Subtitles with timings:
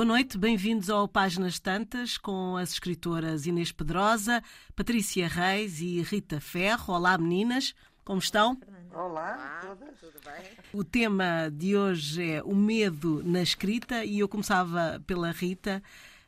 [0.00, 4.42] Boa noite, bem-vindos ao Páginas Tantas com as escritoras Inês Pedrosa,
[4.74, 6.94] Patrícia Reis e Rita Ferro.
[6.94, 8.58] Olá, meninas, como estão?
[8.94, 10.00] Olá, todas.
[10.00, 10.56] Tudo bem?
[10.72, 15.82] O tema de hoje é o medo na escrita e eu começava pela Rita.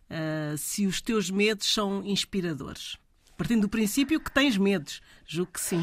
[0.05, 2.99] Uh, se os teus medos são inspiradores.
[3.39, 5.83] Partindo do princípio que tens medos, julgo que sim.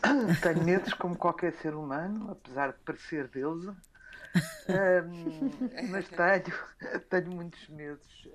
[0.40, 3.76] Tenho medos como qualquer ser humano, apesar de parecer deusa.
[4.68, 8.28] Um, mas tenho, tenho muitos medos.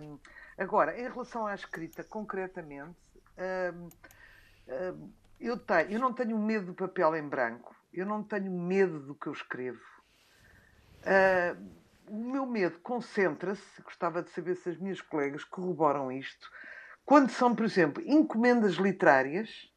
[0.00, 0.18] Um,
[0.58, 2.98] agora, em relação à escrita, concretamente,
[3.38, 3.88] um,
[5.40, 9.14] eu, tenho, eu não tenho medo do papel em branco, eu não tenho medo do
[9.14, 9.80] que eu escrevo.
[11.00, 16.50] Uh, o meu medo concentra-se, gostava de saber se as minhas colegas corroboram isto,
[17.04, 19.70] quando são, por exemplo, encomendas literárias,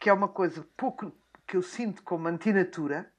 [0.00, 1.12] que é uma coisa pouco
[1.46, 3.12] que eu sinto como antinatura,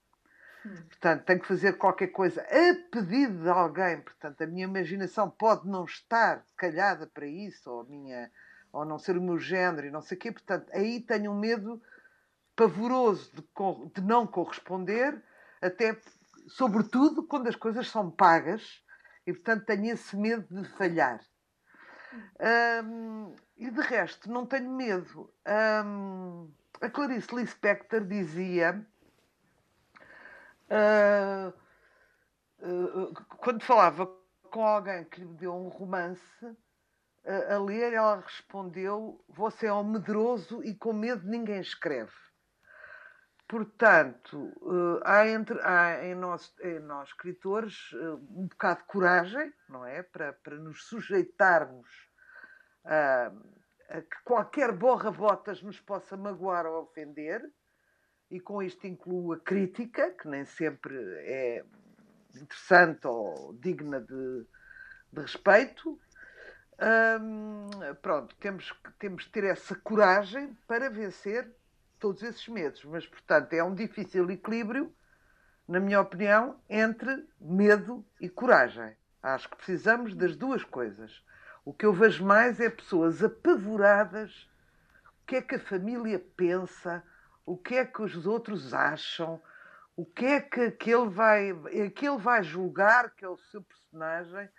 [0.88, 4.02] Portanto, tenho que fazer qualquer coisa a pedido de alguém.
[4.02, 8.32] Portanto, a minha imaginação pode não estar calhada para isso, ou, minha,
[8.72, 10.32] ou não ser o meu género e não sei o quê.
[10.32, 11.82] Portanto, aí tenho um medo
[12.56, 13.44] pavoroso de,
[13.94, 15.22] de não corresponder,
[15.62, 16.00] até,
[16.48, 18.84] sobretudo, quando as coisas são pagas.
[19.28, 21.20] E, portanto, tenho esse medo de falhar.
[22.84, 25.32] Um, e de resto, não tenho medo.
[25.86, 26.50] Um,
[26.82, 28.86] a Clarice Lispector dizia
[30.70, 31.54] Uh,
[32.60, 34.08] uh, quando falava
[34.50, 39.84] com alguém que lhe deu um romance uh, a ler, ela respondeu: Você é um
[39.84, 42.14] medroso e com medo ninguém escreve.
[43.48, 44.52] Portanto,
[45.04, 47.94] há, entre, há em, nós, em nós escritores
[48.32, 50.02] um bocado de coragem, não é?
[50.02, 51.88] Para, para nos sujeitarmos
[52.84, 53.32] a
[54.02, 57.42] que qualquer borra-botas nos possa magoar ou ofender
[58.36, 61.64] e com isto incluo a crítica, que nem sempre é
[62.36, 64.46] interessante ou digna de,
[65.14, 65.98] de respeito.
[67.22, 67.70] Hum,
[68.02, 71.50] pronto, temos, temos de ter essa coragem para vencer
[71.98, 74.94] todos esses medos, mas, portanto, é um difícil equilíbrio,
[75.66, 78.98] na minha opinião, entre medo e coragem.
[79.24, 81.24] Acho que precisamos das duas coisas.
[81.64, 84.50] O que eu vejo mais é pessoas apavoradas.
[85.24, 87.02] O que é que a família pensa?
[87.46, 89.42] O que é que os outros acham,
[89.96, 91.52] o que é que aquele vai,
[91.86, 94.50] aquele vai julgar, que é o seu personagem.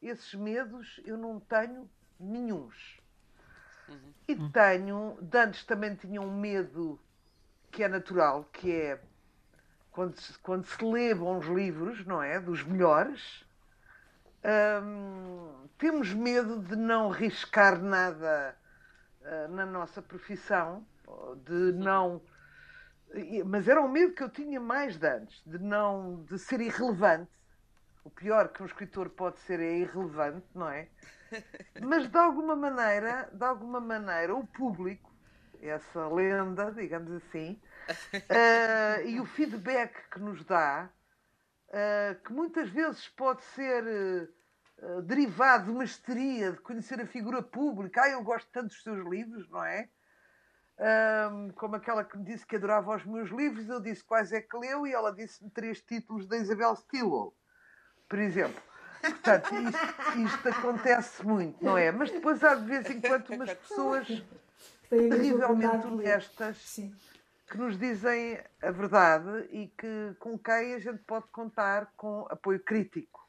[0.00, 2.98] Esses medos eu não tenho nenhums.
[3.88, 4.14] Uhum.
[4.28, 4.50] E uhum.
[4.50, 7.00] tenho, de antes também tinha um medo
[7.70, 9.00] que é natural, que é
[9.90, 12.38] quando se, quando se lê bons livros, não é?
[12.38, 13.44] Dos melhores,
[14.82, 18.56] hum, temos medo de não riscar nada
[19.22, 20.86] uh, na nossa profissão,
[21.44, 22.20] de não
[23.44, 27.30] mas era um medo que eu tinha mais de antes, de não de ser irrelevante.
[28.04, 30.88] O pior que um escritor pode ser é irrelevante, não é?
[31.82, 35.12] Mas de alguma maneira, de alguma maneira, o público,
[35.60, 37.60] essa lenda, digamos assim,
[38.14, 40.88] uh, e o feedback que nos dá,
[41.68, 44.30] uh, que muitas vezes pode ser
[44.82, 48.02] uh, derivado de uma histeria de conhecer a figura pública.
[48.02, 49.88] Ah, eu gosto tanto dos seus livros, não é?
[50.78, 54.42] Um, como aquela que me disse que adorava os meus livros, eu disse quais é
[54.42, 57.34] que leu e ela disse-me três títulos da Isabel Stilwell,
[58.06, 58.62] por exemplo.
[59.00, 61.90] Portanto, isto, isto, acontece muito, não é?
[61.90, 64.22] Mas depois há de vez em quando umas pessoas
[64.88, 66.76] terrivelmente honestas
[67.48, 72.60] que nos dizem a verdade e que, com quem a gente pode contar com apoio
[72.60, 73.26] crítico.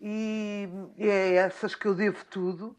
[0.00, 2.76] E, e é essas que eu devo tudo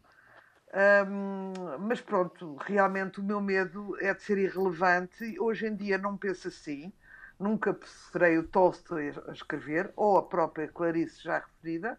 [0.76, 5.38] um, mas pronto, realmente o meu medo é de ser irrelevante.
[5.40, 6.92] Hoje em dia não penso assim.
[7.38, 7.78] Nunca
[8.12, 11.98] serei o Tolstói a escrever, ou a própria Clarice já referida,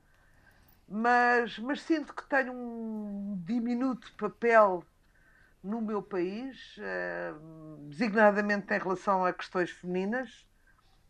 [0.88, 4.84] mas, mas sinto que tenho um diminuto papel
[5.64, 10.48] no meu país, uh, designadamente em relação a questões femininas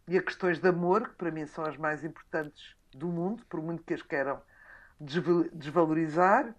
[0.08, 3.62] e a questões de amor, que para mim são as mais importantes do mundo, por
[3.62, 4.42] muito que as queiram
[5.00, 6.54] desvalorizar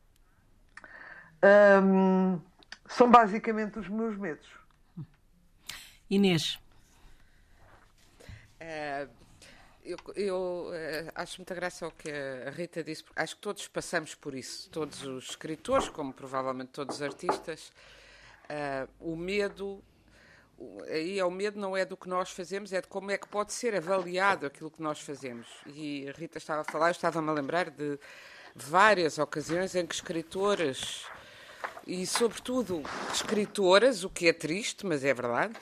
[2.89, 4.49] são basicamente os meus medos.
[6.11, 6.59] Inês.
[8.61, 9.09] Uh,
[9.85, 13.69] eu, eu uh, acho muita graça ao que a Rita disse, porque acho que todos
[13.69, 17.73] passamos por isso, todos os escritores, como provavelmente todos os artistas.
[18.45, 19.83] Uh, o medo,
[20.89, 23.29] aí é o medo não é do que nós fazemos, é de como é que
[23.29, 25.47] pode ser avaliado aquilo que nós fazemos.
[25.67, 27.99] E a Rita estava a falar, eu estava-me a lembrar de
[28.55, 31.07] várias ocasiões em que escritores
[31.89, 35.55] e, sobretudo, escritoras, o que é triste, mas é verdade,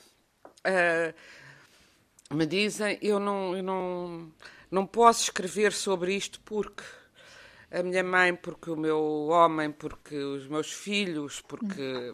[0.59, 4.31] uh, me dizem: eu não, eu não,
[4.69, 6.83] não posso escrever sobre isto porque
[7.71, 12.13] a minha mãe, porque o meu homem, porque os meus filhos, porque.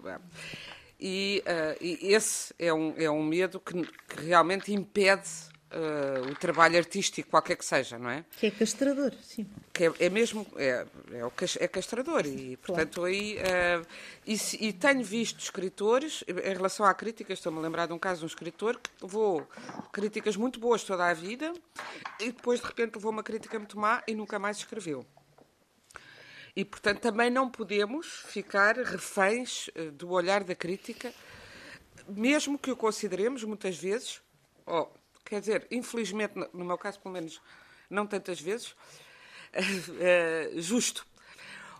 [0.99, 5.27] E, uh, e, esse é um, é um medo que, que realmente impede
[5.73, 8.23] uh, o trabalho artístico, qualquer que seja, não é?
[8.31, 9.47] Que é castrador, sim.
[9.71, 13.13] Que é, é mesmo, é, é, o, é castrador e, portanto, claro.
[13.13, 13.37] aí...
[13.37, 13.85] Uh,
[14.25, 14.37] e,
[14.67, 18.25] e, tenho visto escritores, em relação à crítica, estou-me a lembrar de um caso de
[18.25, 19.45] um escritor que levou
[19.91, 21.53] críticas muito boas toda a vida
[22.19, 25.05] e depois, de repente, levou uma crítica muito má e nunca mais escreveu.
[26.55, 31.11] E, portanto, também não podemos ficar reféns eh, do olhar da crítica,
[32.07, 34.21] mesmo que o consideremos, muitas vezes,
[34.65, 34.87] oh,
[35.23, 37.41] quer dizer, infelizmente, no meu caso, pelo menos,
[37.89, 38.75] não tantas vezes,
[39.53, 41.05] eh, justo.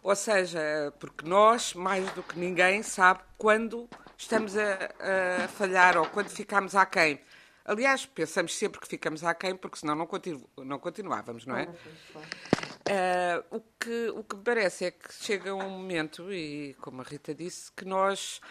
[0.02, 6.06] Ou seja, porque nós, mais do que ninguém, sabe quando estamos a, a falhar ou
[6.08, 7.22] quando ficamos aquém.
[7.66, 11.64] Aliás, pensamos sempre que ficamos aquém, porque senão não, continu não continuávamos, não é?
[11.64, 17.06] Uh, o, que, o que me parece é que chega um momento, e como a
[17.06, 18.42] Rita disse, que nós,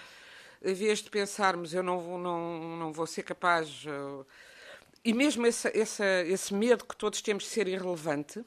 [0.63, 3.85] em vez de pensarmos eu não vou, não, não vou ser capaz.
[5.05, 8.45] E mesmo esse, esse, esse medo que todos temos de ser irrelevante,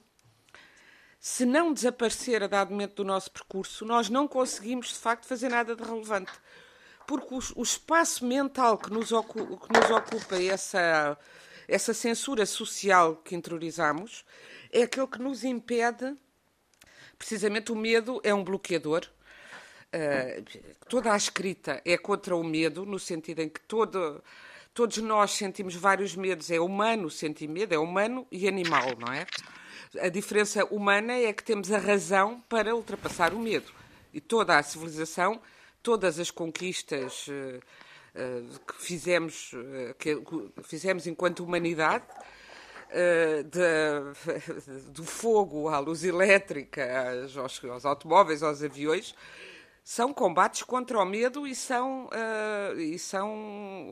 [1.20, 5.50] se não desaparecer a dado momento do nosso percurso, nós não conseguimos de facto fazer
[5.50, 6.32] nada de relevante
[7.06, 11.18] porque o, o espaço mental que nos, ocu, que nos ocupa essa,
[11.68, 14.26] essa censura social que interiorizamos
[14.72, 16.16] é aquele que nos impede,
[17.18, 19.08] precisamente o medo é um bloqueador.
[19.94, 20.44] Uh,
[20.90, 24.22] toda a escrita é contra o medo, no sentido em que todo,
[24.76, 26.52] todos nós sentimos vários medos.
[26.52, 29.26] É humano sentir medo, é humano e animal, não é?
[30.00, 33.72] A diferença humana é que temos a razão para ultrapassar o medo.
[34.14, 35.42] E toda a civilização
[35.86, 37.60] todas as conquistas uh,
[38.16, 40.20] uh, que fizemos, uh, que
[40.64, 42.04] fizemos enquanto humanidade,
[43.52, 43.60] de,
[44.92, 46.84] do fogo à luz elétrica,
[47.38, 49.14] aos, aos, automóveis, aos aviões,
[49.86, 52.10] são combates contra o medo e são,
[52.76, 53.92] e são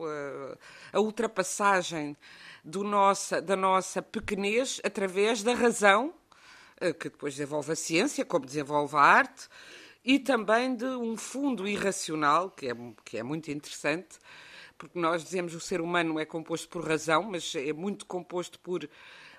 [0.92, 2.16] a ultrapassagem
[2.64, 6.12] do nossa, da nossa pequenez através da razão,
[6.98, 9.48] que depois desenvolve a ciência, como desenvolve a arte,
[10.04, 12.74] e também de um fundo irracional, que é,
[13.04, 14.18] que é muito interessante,
[14.76, 18.58] porque nós dizemos que o ser humano é composto por razão, mas é muito composto
[18.58, 18.88] por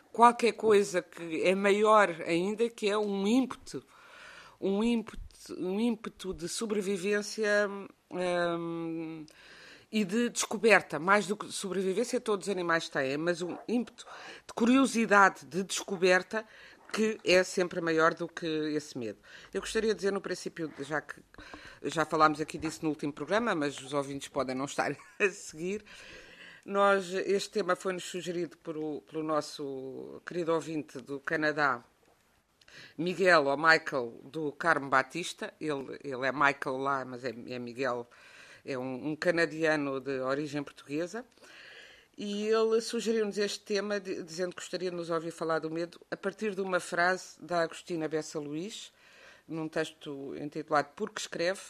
[0.09, 3.85] qualquer coisa que é maior ainda, que é um ímpeto,
[4.59, 7.69] um ímpeto, um ímpeto de sobrevivência
[8.11, 9.25] hum,
[9.91, 14.05] e de descoberta, mais do que sobrevivência todos os animais têm, mas um ímpeto
[14.47, 16.45] de curiosidade, de descoberta
[16.91, 19.19] que é sempre maior do que esse medo.
[19.53, 21.21] Eu gostaria de dizer no princípio, já que
[21.83, 25.83] já falámos aqui disso no último programa, mas os ouvintes podem não estar a seguir.
[26.63, 31.83] Nós, este tema foi-nos sugerido por o, pelo nosso querido ouvinte do Canadá,
[32.97, 35.53] Miguel ou Michael do Carmo Batista.
[35.59, 38.07] Ele, ele é Michael lá, mas é, é Miguel,
[38.65, 41.25] é um, um canadiano de origem portuguesa.
[42.17, 46.15] E ele sugeriu-nos este tema, dizendo que gostaria de nos ouvir falar do medo, a
[46.15, 48.93] partir de uma frase da Agostina Bessa Luís,
[49.45, 51.61] num texto intitulado Porque Escreve,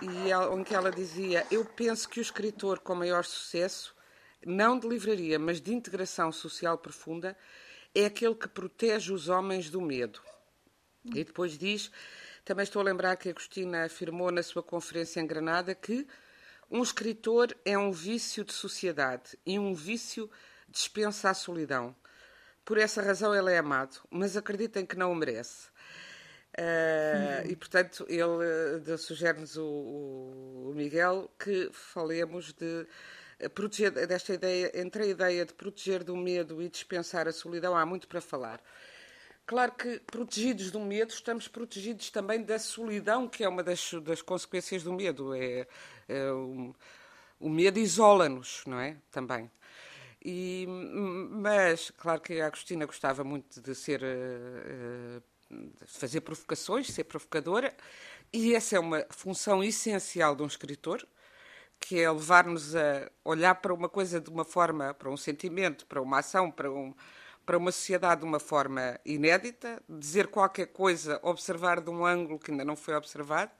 [0.00, 3.94] e em ela dizia: Eu penso que o escritor com maior sucesso,
[4.44, 7.36] não de livraria, mas de integração social profunda,
[7.96, 10.20] é aquele que protege os homens do medo.
[11.04, 11.90] E depois diz:
[12.44, 16.06] Também estou a lembrar que Agostina afirmou na sua conferência em Granada que
[16.70, 20.30] um escritor é um vício de sociedade e um vício
[20.68, 21.94] dispensa a solidão.
[22.64, 25.68] Por essa razão ele é amado, mas acreditem que não o merece.
[26.58, 32.86] Uh, e, portanto, ele sugere-nos o, o, Miguel que falemos de
[33.54, 37.84] proteger desta ideia, entre a ideia de proteger do medo e dispensar a solidão, há
[37.84, 38.60] muito para falar.
[39.46, 44.20] Claro que, protegidos do medo, estamos protegidos também da solidão, que é uma das, das
[44.20, 45.34] consequências do medo.
[45.34, 45.66] É,
[46.08, 46.74] é um,
[47.38, 48.96] o medo isola-nos, não é?
[49.10, 49.50] Também.
[50.24, 50.66] E,
[51.30, 54.02] mas, claro que a Agostina gostava muito de ser.
[54.02, 57.72] Uh, de fazer provocações, ser provocadora,
[58.32, 61.06] e essa é uma função essencial de um escritor,
[61.86, 66.02] que é levar-nos a olhar para uma coisa de uma forma, para um sentimento, para
[66.02, 66.92] uma ação, para um
[67.44, 72.50] para uma sociedade de uma forma inédita, dizer qualquer coisa, observar de um ângulo que
[72.50, 73.52] ainda não foi observado.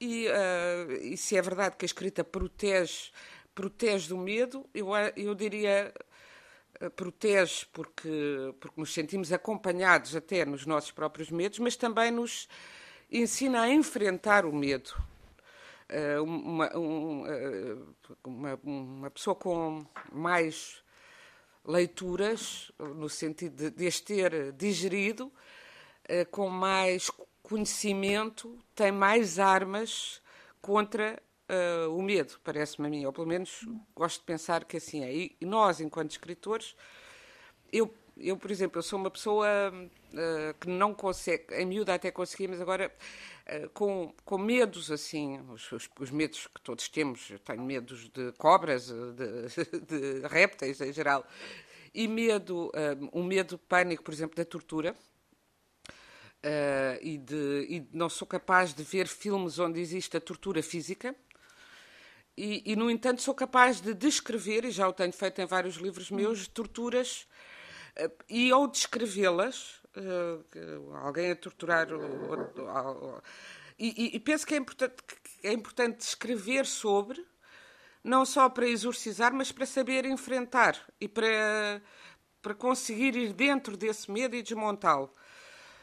[0.00, 3.10] E, uh, e se é verdade que a escrita protege,
[3.54, 5.92] protege do medo, eu, eu diria
[6.80, 12.48] eh, protege porque, porque nos sentimos acompanhados até nos nossos próprios medos, mas também nos
[13.12, 15.09] ensina a enfrentar o medo.
[15.90, 17.94] Uh, uma, um, uh,
[18.24, 20.84] uma, uma pessoa com mais
[21.64, 25.32] leituras, no sentido de, de as ter digerido,
[26.30, 27.10] com mais
[27.42, 30.22] conhecimento tem mais armas
[30.62, 31.20] contra
[31.50, 35.12] uh, o medo, parece-me a mim, ou pelo menos gosto de pensar que assim é.
[35.12, 36.76] E nós, enquanto escritores,
[37.72, 42.10] eu, eu por exemplo, eu sou uma pessoa uh, que não consegue, em miúda até
[42.10, 42.92] conseguia, mas agora
[43.46, 48.08] uh, com, com medos assim, os, os, os, medos que todos temos, eu tenho medos
[48.10, 49.80] de cobras, de,
[50.22, 51.26] de répteis em geral,
[51.92, 52.70] e medo,
[53.12, 54.94] um medo pânico, por exemplo, da tortura.
[56.42, 61.14] Uh, e, de, e não sou capaz de ver filmes onde existe a tortura física.
[62.36, 65.76] E, e, no entanto, sou capaz de descrever, e já o tenho feito em vários
[65.76, 67.29] livros meus, torturas, uh,
[68.28, 71.88] e ao descrevê-las, uh, alguém a torturar.
[73.78, 77.24] E, e, penso que é importante, que é importante escrever sobre,
[78.04, 81.82] não só para exorcizar, mas para saber enfrentar e para,
[82.42, 85.10] para conseguir ir dentro desse medo e desmontá-lo.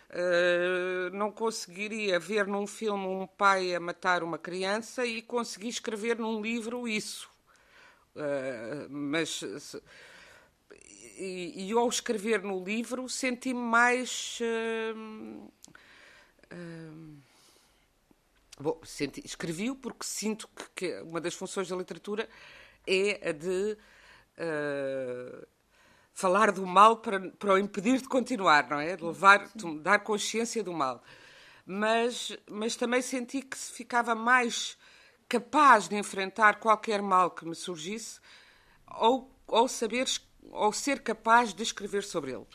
[0.09, 6.17] Uh, não conseguiria ver num filme um pai a matar uma criança e conseguir escrever
[6.17, 7.29] num livro isso.
[8.15, 9.81] Uh, mas se,
[11.17, 15.51] e, e, ao escrever no livro senti-me mais uh,
[18.59, 22.29] bom, senti, escrevi-o porque sinto que, que, uma das funções da literatura
[22.85, 23.77] é a de
[26.17, 28.95] falar do mal para, para o impedir de continuar, não é?
[28.95, 31.03] De levar, de dar consciência do mal.
[31.63, 34.75] Mas, mas também senti que se ficava mais
[35.29, 38.19] capaz de enfrentar qualquer mal que me surgisse
[38.87, 40.07] ou, ou saber
[40.51, 42.45] ou ser capaz de escrever sobre ele.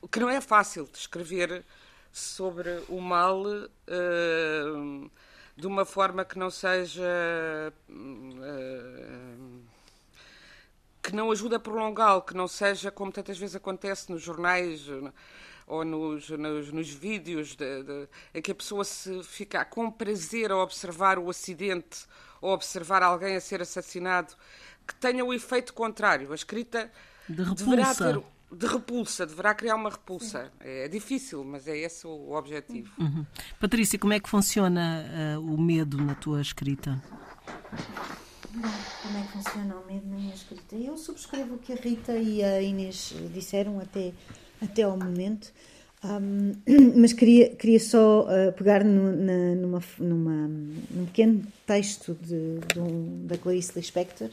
[0.00, 1.64] O que não é fácil de escrever
[2.12, 5.10] sobre o mal uh,
[5.56, 7.02] de uma forma que não seja
[7.90, 9.62] uh,
[11.02, 14.86] que não ajuda a prolongá-lo, que não seja como tantas vezes acontece nos jornais
[15.66, 20.50] ou nos, nos, nos vídeos de, de, em que a pessoa se fica com prazer
[20.50, 22.06] a observar o acidente
[22.40, 24.34] ou observar alguém a ser assassinado,
[24.86, 26.30] que tenha o efeito contrário.
[26.32, 26.90] A escrita
[27.28, 30.50] de deverá ter de repulsa, deverá criar uma repulsa.
[30.60, 32.90] É difícil, mas é esse o objetivo.
[32.98, 33.26] Uhum.
[33.60, 37.02] Patrícia, como é que funciona uh, o medo na tua escrita?
[38.54, 38.68] Bom,
[39.02, 40.76] como é que funciona o medo na minha escrita?
[40.76, 44.14] Eu subscrevo o que a Rita e a Inês disseram até,
[44.62, 45.52] até ao momento,
[46.02, 46.52] um,
[46.96, 52.80] mas queria, queria só uh, pegar no, na, numa, numa, num pequeno texto de, de
[52.80, 54.30] um, da Clarice Lispector,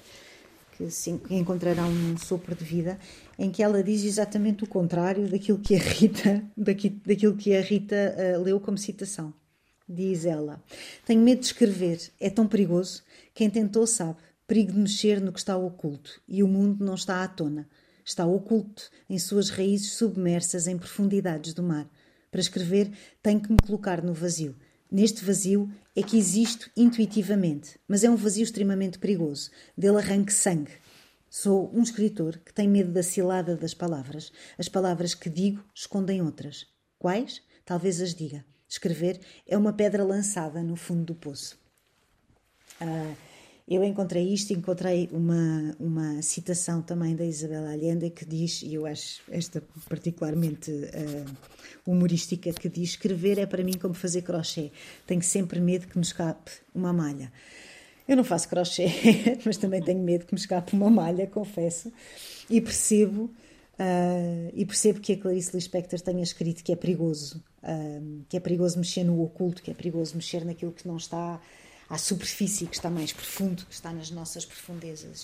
[0.77, 2.99] que, sim, que encontrarão num sopro de vida,
[3.37, 8.15] em que ela diz exatamente o contrário daquilo que a Rita, daquilo que a Rita
[8.17, 9.33] uh, leu como citação.
[9.87, 10.63] Diz ela:
[11.05, 13.03] Tenho medo de escrever, é tão perigoso.
[13.33, 14.17] Quem tentou sabe.
[14.47, 16.21] Perigo de mexer no que está oculto.
[16.27, 17.67] E o mundo não está à tona.
[18.03, 21.89] Está oculto, em suas raízes submersas em profundidades do mar.
[22.29, 22.91] Para escrever,
[23.23, 24.55] tenho que me colocar no vazio.
[24.91, 29.49] Neste vazio é que existo intuitivamente, mas é um vazio extremamente perigoso.
[29.77, 30.71] Dele arranque sangue.
[31.29, 34.31] Sou um escritor que tem medo da cilada das palavras.
[34.57, 36.67] As palavras que digo escondem outras.
[36.97, 37.41] Quais?
[37.65, 38.45] Talvez as diga.
[38.69, 41.59] Escrever é uma pedra lançada no fundo do poço.
[42.81, 43.15] Uh,
[43.67, 48.85] eu encontrei isto, encontrei uma, uma citação também da Isabel Allende que diz, e eu
[48.85, 51.25] acho esta particularmente uh,
[51.83, 54.71] humorística, que diz: Escrever é para mim como fazer crochê.
[55.07, 57.33] Tenho sempre medo que me escape uma malha.
[58.07, 58.85] Eu não faço crochê,
[59.43, 61.91] mas também tenho medo que me escape uma malha, confesso,
[62.47, 63.31] e percebo.
[63.77, 67.43] Uh, e percebo que a Clarice Lispector tenha escrito que é perigoso
[68.29, 71.41] que é perigoso mexer no oculto, que é perigoso mexer naquilo que não está
[71.89, 75.23] à superfície, que está mais profundo, que está nas nossas profundezas.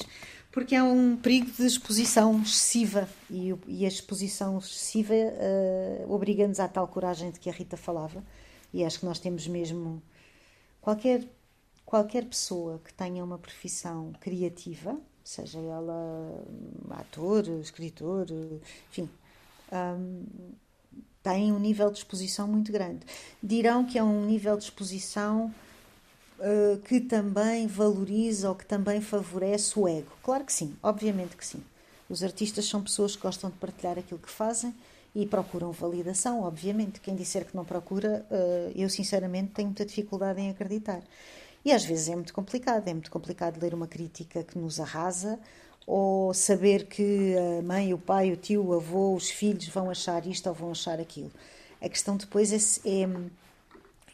[0.51, 6.67] Porque há um perigo de exposição excessiva e, e a exposição excessiva uh, obriga-nos à
[6.67, 8.23] tal coragem de que a Rita falava.
[8.73, 10.01] E acho que nós temos mesmo.
[10.81, 11.25] Qualquer,
[11.85, 16.43] qualquer pessoa que tenha uma profissão criativa, seja ela
[16.91, 18.27] ator, escritor,
[18.89, 19.09] enfim,
[19.71, 20.25] um,
[21.23, 23.05] têm um nível de exposição muito grande.
[23.41, 25.53] Dirão que é um nível de exposição
[26.41, 30.11] uh, que também valoriza ou que também favorece o ego.
[30.23, 31.63] Claro que sim, obviamente que sim.
[32.09, 34.75] Os artistas são pessoas que gostam de partilhar aquilo que fazem
[35.15, 36.99] e procuram validação, obviamente.
[36.99, 41.01] Quem disser que não procura, uh, eu sinceramente tenho muita dificuldade em acreditar.
[41.63, 45.39] E às vezes é muito complicado, é muito complicado ler uma crítica que nos arrasa
[45.85, 50.25] ou saber que a mãe, o pai, o tio, o avô, os filhos vão achar
[50.25, 51.31] isto ou vão achar aquilo.
[51.81, 53.07] A questão depois é, é,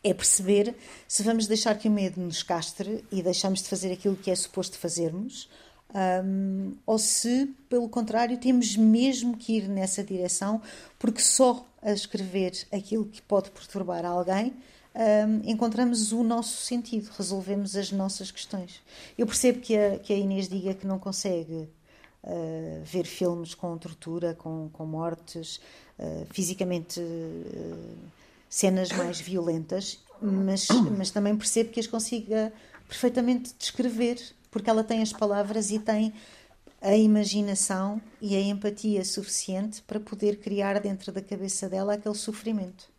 [0.04, 0.75] é perceber
[1.08, 4.36] se vamos deixar que o medo nos castre e deixamos de fazer aquilo que é
[4.36, 5.50] suposto fazermos,
[6.24, 10.62] um, ou se, pelo contrário, temos mesmo que ir nessa direção,
[11.00, 14.54] porque só a escrever aquilo que pode perturbar alguém,
[14.94, 18.82] um, encontramos o nosso sentido, resolvemos as nossas questões.
[19.18, 21.70] Eu percebo que a, que a Inês diga que não consegue
[22.24, 25.62] uh, ver filmes com tortura, com, com mortes,
[26.00, 27.96] uh, fisicamente uh,
[28.50, 32.51] cenas mais violentas, mas, mas também percebo que as consiga
[32.88, 34.18] perfeitamente descrever,
[34.50, 36.13] porque ela tem as palavras e tem
[36.82, 42.89] a imaginação e a empatia suficiente para poder criar dentro da cabeça dela aquele sofrimento.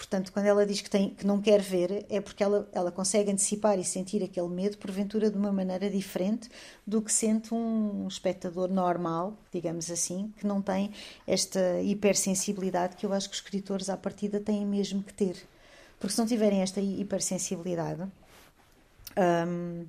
[0.00, 3.30] Portanto, quando ela diz que, tem, que não quer ver, é porque ela, ela consegue
[3.30, 6.48] antecipar e sentir aquele medo, porventura, de uma maneira diferente
[6.86, 10.90] do que sente um espectador normal, digamos assim, que não tem
[11.26, 15.36] esta hipersensibilidade que eu acho que os escritores, à partida, têm mesmo que ter.
[15.98, 18.02] Porque se não tiverem esta hipersensibilidade,
[19.46, 19.84] hum,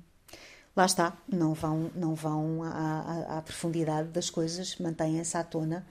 [0.76, 5.86] lá está, não vão, não vão à, à, à profundidade das coisas, mantêm-se à tona,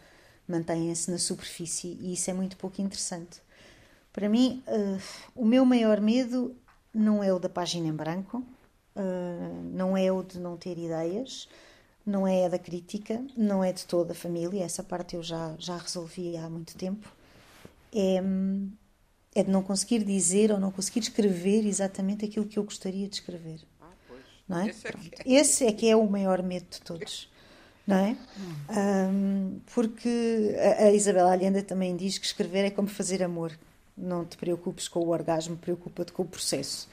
[0.48, 3.42] mantêm-se na superfície e isso é muito pouco interessante.
[4.13, 5.01] Para mim, uh,
[5.36, 6.56] o meu maior medo
[6.94, 8.44] não é o da página em branco,
[8.96, 11.48] uh, não é o de não ter ideias,
[12.06, 15.56] não é a da crítica, não é de toda a família, essa parte eu já,
[15.58, 17.08] já resolvi há muito tempo.
[17.94, 18.22] É,
[19.34, 23.15] é de não conseguir dizer ou não conseguir escrever exatamente aquilo que eu gostaria de
[23.15, 23.62] escrever.
[23.80, 24.22] Ah, pois.
[24.48, 24.68] Não é?
[24.68, 25.34] Esse, é que é.
[25.34, 27.30] Esse é que é o maior medo de todos.
[27.88, 28.15] Não é?
[29.10, 33.58] Um, porque a, a Isabel Allende também diz que escrever é como fazer amor
[34.01, 36.88] não te preocupes com o orgasmo, preocupa-te com o processo.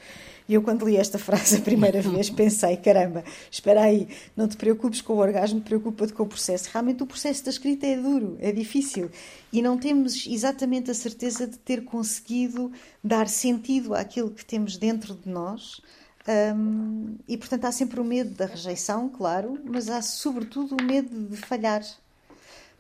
[0.49, 4.57] E eu, quando li esta frase a primeira vez, pensei: caramba, espera aí, não te
[4.57, 6.71] preocupes com o orgasmo, preocupa-te com o processo.
[6.73, 9.11] Realmente, o processo da escrita é duro, é difícil.
[9.53, 12.73] E não temos exatamente a certeza de ter conseguido
[13.05, 15.83] dar sentido àquilo que temos dentro de nós.
[16.29, 21.29] Um, e, portanto, há sempre o medo da rejeição, claro, mas há, sobretudo, o medo
[21.29, 21.83] de falhar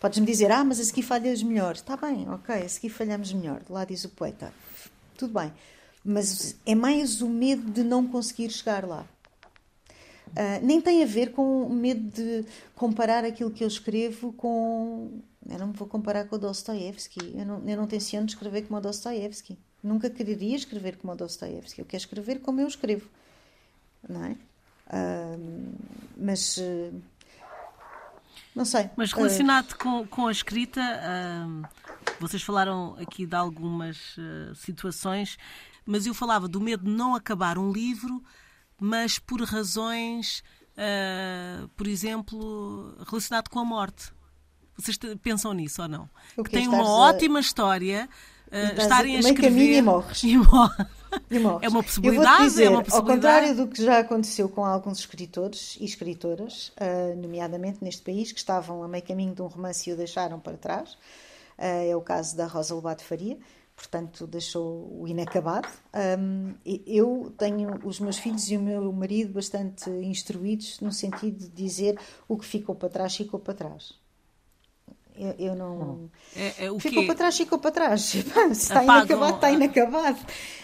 [0.00, 1.74] Podes-me dizer, ah, mas a seguir falhas melhor.
[1.74, 3.62] Está bem, ok, a seguir falhamos melhor.
[3.68, 4.52] Lá diz o poeta.
[5.16, 5.52] Tudo bem.
[6.04, 9.04] Mas é mais o medo de não conseguir chegar lá.
[10.28, 12.44] Uh, nem tem a ver com o medo de
[12.76, 15.20] comparar aquilo que eu escrevo com.
[15.48, 17.34] Eu não me vou comparar com o Dostoevsky.
[17.36, 19.58] Eu não, eu não tenciono escrever como o Dostoevsky.
[19.82, 21.80] Nunca quereria escrever como o Dostoevsky.
[21.80, 23.08] Eu quero escrever como eu escrevo.
[24.08, 24.36] Não é?
[24.86, 25.72] Uh,
[26.16, 26.58] mas.
[26.58, 26.94] Uh,
[28.58, 28.90] não sei.
[28.96, 29.78] Mas relacionado uh...
[29.78, 31.66] com, com a escrita, uh,
[32.20, 35.38] vocês falaram aqui de algumas uh, situações,
[35.86, 38.22] mas eu falava do medo de não acabar um livro,
[38.78, 40.42] mas por razões,
[40.78, 44.12] ah, por exemplo, relacionado com a morte.
[44.76, 46.08] Vocês pensam nisso ou não?
[46.36, 48.08] Que, que tem uma ótima história
[48.46, 49.48] uh, estarem a escrever.
[49.48, 50.22] Caminho e morres.
[50.22, 50.86] E morres.
[51.62, 53.26] É uma possibilidade, dizer, é uma possibilidade.
[53.26, 58.32] Ao contrário do que já aconteceu com alguns escritores e escritoras, uh, nomeadamente neste país,
[58.32, 61.94] que estavam a meio caminho de um romance e o deixaram para trás, uh, é
[61.94, 63.38] o caso da Rosa Lobato Faria,
[63.76, 65.68] portanto deixou o inacabado.
[66.84, 71.96] Eu tenho os meus filhos e o meu marido bastante instruídos no sentido de dizer
[72.26, 73.94] o que ficou para trás, ficou para trás.
[75.18, 76.08] Eu, eu não.
[76.36, 78.02] É, é, ficou para trás, ficou para trás.
[78.02, 78.18] Se
[78.52, 80.18] está inacabado, está inacabado.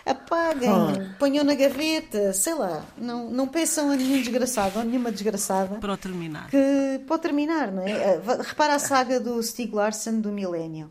[0.07, 1.17] Apaguem, ah.
[1.19, 2.85] ponham na gaveta, sei lá.
[2.97, 5.79] Não, não pensam a nenhum desgraçado ou nenhuma desgraçada.
[5.79, 6.49] Para terminar.
[6.51, 8.15] Que, para terminar, não é?
[8.15, 10.89] Ah, repara a saga do Stieg Larsson do Milénio.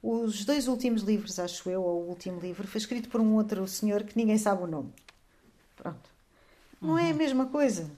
[0.00, 3.66] Os dois últimos livros, acho eu, ou o último livro, foi escrito por um outro
[3.66, 4.92] senhor que ninguém sabe o nome.
[5.76, 6.08] Pronto.
[6.80, 6.98] Não uhum.
[6.98, 7.16] é a uhum.
[7.16, 7.90] mesma coisa.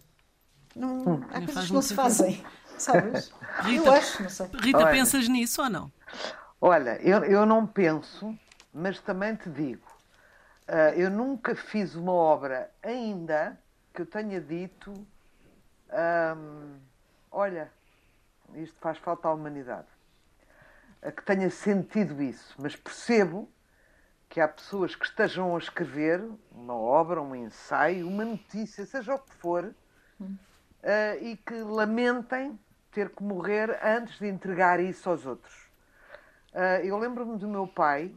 [0.74, 2.42] Não, há coisas que não se fazem.
[2.82, 3.32] Sabes?
[3.62, 4.46] Rita, eu acho, não sei.
[4.60, 5.92] Rita, Olha, pensas nisso ou não?
[6.60, 8.36] Olha, eu, eu não penso,
[8.74, 9.86] mas também te digo,
[10.68, 13.58] uh, eu nunca fiz uma obra ainda
[13.94, 14.92] que eu tenha dito,
[16.34, 16.78] um,
[17.30, 17.70] olha,
[18.54, 19.86] isto faz falta à humanidade.
[21.16, 23.48] Que tenha sentido isso, mas percebo
[24.28, 29.18] que há pessoas que estejam a escrever uma obra, um ensaio, uma notícia, seja o
[29.18, 29.74] que for,
[30.20, 30.36] hum.
[30.82, 32.58] uh, e que lamentem
[32.92, 35.54] ter que morrer antes de entregar isso aos outros.
[36.52, 38.14] Uh, eu lembro-me do meu pai,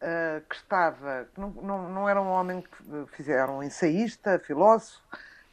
[0.00, 1.28] uh, que estava.
[1.36, 5.00] Não, não, não, era um homem que fizeram um ensaísta, filósofo,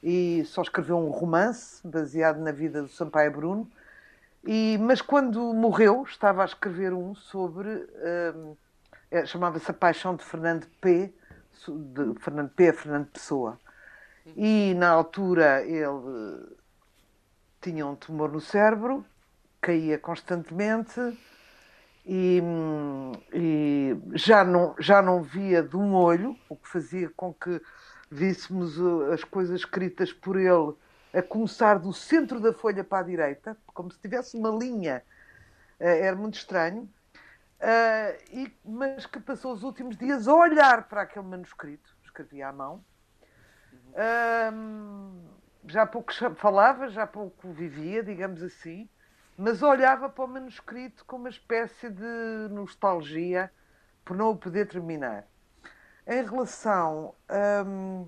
[0.02, 3.70] e só escreveu um romance baseado na vida do Sampaio Bruno.
[4.46, 7.70] E, mas quando morreu, estava a escrever um sobre.
[7.70, 8.58] Uh,
[9.26, 11.12] chamava-se A Paixão de Fernando P.
[11.68, 12.70] De Fernando P.
[12.70, 13.60] a Fernando Pessoa.
[14.38, 16.59] E na altura ele
[17.62, 19.06] tinha um tumor no cérebro,
[19.62, 21.00] caía constantemente
[22.06, 22.42] e,
[23.34, 27.62] e, já, não, já não via de um olho, o que fazia com que
[28.10, 30.74] víssemos uh, as coisas escritas por ele
[31.14, 35.04] a começar do centro da folha para a direita, como se tivesse uma linha.
[35.80, 36.84] Uh, era muito estranho.
[37.62, 42.54] uh, e, mas que passou os últimos dias a olhar para aquele manuscrito, escrevia à
[42.54, 42.84] mão.
[43.92, 48.90] Uh, já pouco falava, já pouco vivia, digamos assim,
[49.38, 53.52] mas olhava para o manuscrito com uma espécie de nostalgia
[54.04, 55.26] por não o poder terminar.
[56.06, 57.14] Em relação.
[57.66, 58.08] Um,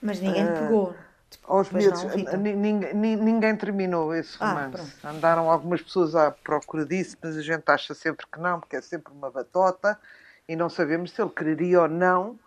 [0.00, 0.96] mas ninguém uh, pegou.
[1.44, 2.04] Aos medos,
[2.38, 4.96] ninguém, ninguém, terminou esse ah, romance.
[5.02, 8.76] Ah, Andaram algumas pessoas à procura disso, mas a gente acha sempre que não, porque
[8.76, 9.98] é sempre uma batota
[10.48, 12.38] e não sabemos se ele quereria ou não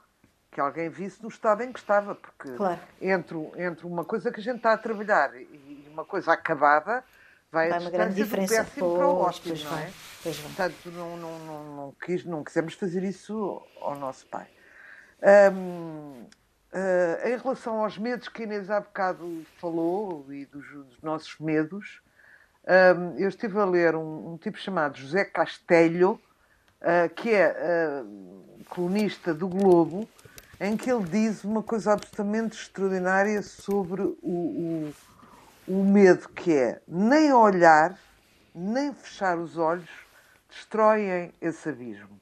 [0.51, 2.79] que alguém visse no estado em que estava, porque claro.
[3.01, 7.03] entre, entre uma coisa que a gente está a trabalhar e uma coisa acabada,
[7.51, 9.91] vai, vai a uma grande diferença do péssimo para o ótimo, não é?
[10.23, 14.47] Portanto, não, não, não, não, quis, não quisemos fazer isso ao nosso pai.
[15.53, 16.25] Um,
[16.71, 21.39] Uh, em relação aos medos que a Inês há bocado falou e dos, dos nossos
[21.39, 21.99] medos,
[22.95, 26.21] um, eu estive a ler um, um tipo chamado José Castelho,
[26.81, 30.07] uh, que é uh, colunista do Globo,
[30.60, 34.93] em que ele diz uma coisa absolutamente extraordinária sobre o, o,
[35.67, 37.98] o medo, que é nem olhar,
[38.54, 39.89] nem fechar os olhos
[40.50, 42.19] destroem esse abismo.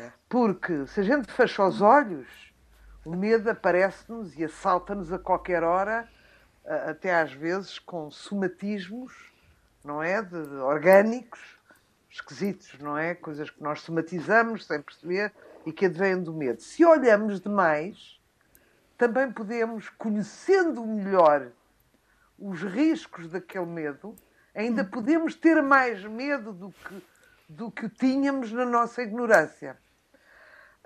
[0.00, 0.10] É.
[0.28, 2.48] Porque se a gente fecha os olhos
[3.08, 6.06] o medo aparece-nos e assalta-nos a qualquer hora,
[6.86, 9.32] até às vezes com somatismos,
[9.82, 10.20] não é?
[10.20, 11.40] De, de orgânicos,
[12.10, 13.14] esquisitos, não é?
[13.14, 15.32] Coisas que nós somatizamos sem perceber
[15.66, 16.60] e que advêm do medo.
[16.60, 18.20] Se olhamos demais,
[18.96, 21.48] também podemos, conhecendo melhor
[22.38, 24.14] os riscos daquele medo,
[24.54, 24.88] ainda hum.
[24.90, 27.02] podemos ter mais medo do que,
[27.48, 29.76] do que tínhamos na nossa ignorância.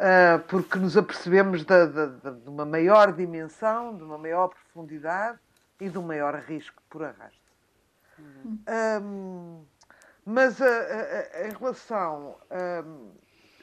[0.05, 5.39] Ah, porque nos apercebemos de, de, de, uma maior dimensão, de uma maior profundidade
[5.81, 7.41] e de um maior risco por arrasto.
[8.19, 8.59] Uhum.
[9.03, 9.65] Um,
[10.25, 12.37] mas a, a, em relação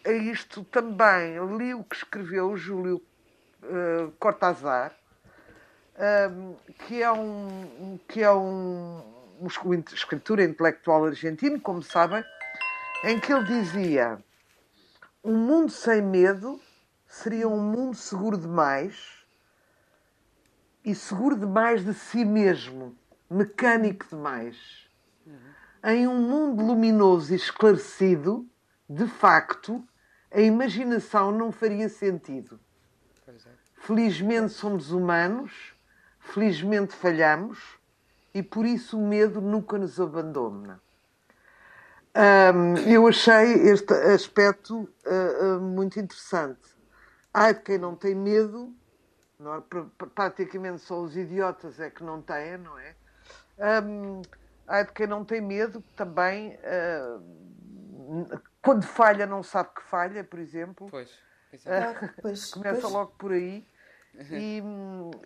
[0.05, 3.01] a, isto também li o que escreveu o Júlio
[3.63, 4.93] uh, Cortázar,
[6.31, 9.03] um, que é um, que é um,
[9.41, 9.47] um
[9.93, 12.23] escritor intelectual argentino, como sabem,
[13.03, 14.17] em que ele dizia
[15.23, 16.59] um mundo sem medo
[17.05, 19.19] seria um mundo seguro demais
[20.85, 22.95] e seguro demais de si mesmo,
[23.29, 24.88] mecânico demais.
[25.83, 28.48] Em um mundo luminoso e esclarecido,
[28.89, 29.88] de facto,
[30.32, 32.60] a imaginação não faria sentido.
[33.28, 33.32] É.
[33.75, 35.75] Felizmente somos humanos,
[36.19, 37.80] felizmente falhamos
[38.34, 40.82] e por isso o medo nunca nos abandona.
[42.15, 46.67] Um, eu achei este aspecto uh, uh, muito interessante.
[47.32, 48.73] Ai de quem não tem medo,
[49.39, 49.63] não é?
[50.15, 52.95] praticamente só os idiotas é que não têm, não é?
[53.84, 54.21] Um,
[54.67, 60.39] ai de quem não tem medo também, uh, quando falha, não sabe que falha, por
[60.39, 60.88] exemplo.
[60.89, 61.12] Pois,
[62.22, 62.93] pois começa pois.
[62.93, 63.65] logo por aí.
[64.32, 64.62] E,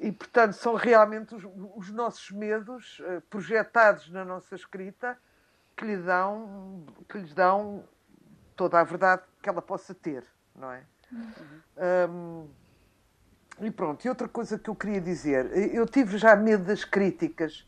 [0.02, 1.44] e, portanto, são realmente os,
[1.76, 5.18] os nossos medos projetados na nossa escrita
[5.76, 7.84] que lhe dão, que lhes dão
[8.56, 10.24] toda a verdade que ela possa ter,
[10.56, 10.84] não é?
[11.12, 12.10] Uhum.
[12.10, 12.48] Um,
[13.66, 17.68] e pronto, e outra coisa que eu queria dizer, eu tive já medo das críticas,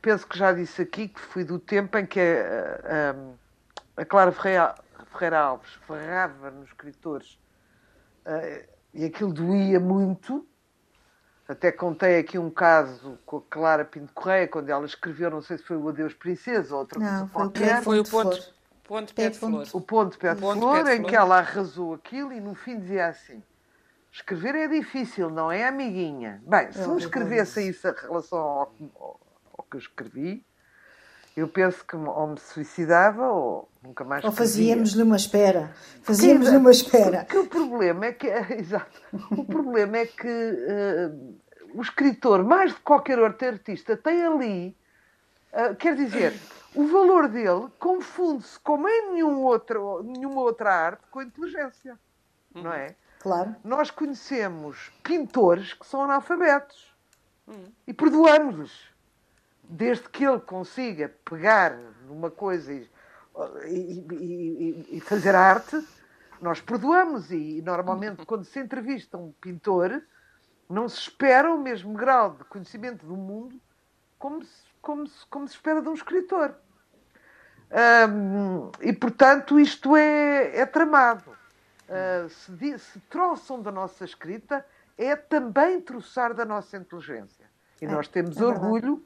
[0.00, 3.14] penso que já disse aqui que fui do tempo em que a, a,
[4.00, 4.74] a Clara Ferreira,
[5.12, 7.38] Ferreira Alves ferrava nos escritores
[8.26, 10.48] uh, e aquilo doía muito,
[11.46, 15.58] até contei aqui um caso com a Clara Pinto Correia, quando ela escreveu, não sei
[15.58, 17.82] se foi o Adeus Princesa ou outra não, coisa qualquer.
[17.82, 19.68] Foi o ponto, ponto pé de flor.
[19.74, 23.42] O ponto pé de flor, em que ela arrasou aquilo e no fim dizia assim:
[24.10, 26.42] escrever é difícil, não é, amiguinha?
[26.46, 29.20] Bem, se me escrevesse isso em relação ao, ao,
[29.58, 30.46] ao que eu escrevi,
[31.36, 35.72] eu penso que ou me suicidava ou nunca mais Ou fazíamos-lhe uma espera.
[36.02, 37.24] Fazíamos-lhe uma espera.
[37.24, 41.38] Porque o problema é que, exato, o problema é que uh,
[41.74, 44.76] o escritor, mais de qualquer outro artista, tem ali,
[45.52, 46.34] uh, quer dizer,
[46.74, 51.98] o valor dele confunde-se, como em nenhum outro, nenhuma outra arte, com a inteligência.
[52.54, 52.94] Não é?
[53.20, 53.54] Claro.
[53.62, 56.92] Nós conhecemos pintores que são analfabetos
[57.46, 57.66] hum.
[57.86, 58.89] e perdoamos-lhes
[59.70, 62.90] desde que ele consiga pegar numa coisa e,
[63.66, 65.80] e, e, e fazer arte,
[66.40, 67.30] nós perdoamos.
[67.30, 70.02] E normalmente, quando se entrevista um pintor,
[70.68, 73.60] não se espera o mesmo grau de conhecimento do mundo
[74.18, 76.54] como se, como se, como se espera de um escritor.
[78.80, 81.30] E, portanto, isto é, é tramado.
[81.88, 84.64] Uh, se, se troçam da nossa escrita,
[84.96, 87.48] é também troçar da nossa inteligência.
[87.80, 89.04] E é, nós temos é orgulho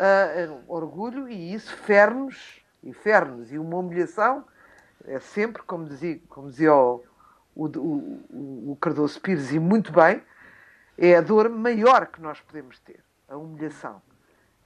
[0.00, 4.44] uh, orgulho e isso fere-nos, e fere-nos, e uma humilhação
[5.04, 7.02] É sempre, como dizia, como dizia o,
[7.54, 10.22] o, o, o Cardoso Pires, e muito bem,
[10.96, 14.02] é a dor maior que nós podemos ter, a humilhação.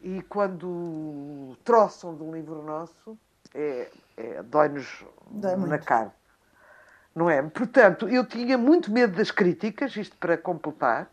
[0.00, 3.18] E quando troçam de um livro nosso,
[3.54, 6.12] é, é, dói-nos Dói na cara.
[7.14, 7.40] Não é?
[7.42, 11.08] Portanto, eu tinha muito medo das críticas, isto para completar,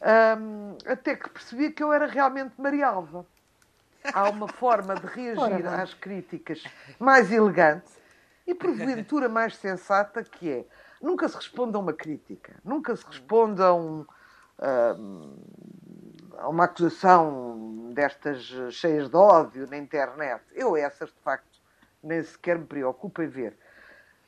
[0.00, 3.26] hum, até que percebi que eu era realmente Maria Alva.
[4.12, 6.62] Há uma forma de reagir às críticas
[6.98, 7.90] mais elegante
[8.46, 10.64] e porventura mais sensata, que é
[11.00, 14.06] nunca se responde a uma crítica, nunca se responde a, um,
[16.38, 20.42] a uma acusação destas cheias de ódio na internet.
[20.52, 21.60] Eu essas, de facto,
[22.02, 23.56] nem sequer me preocupo em ver.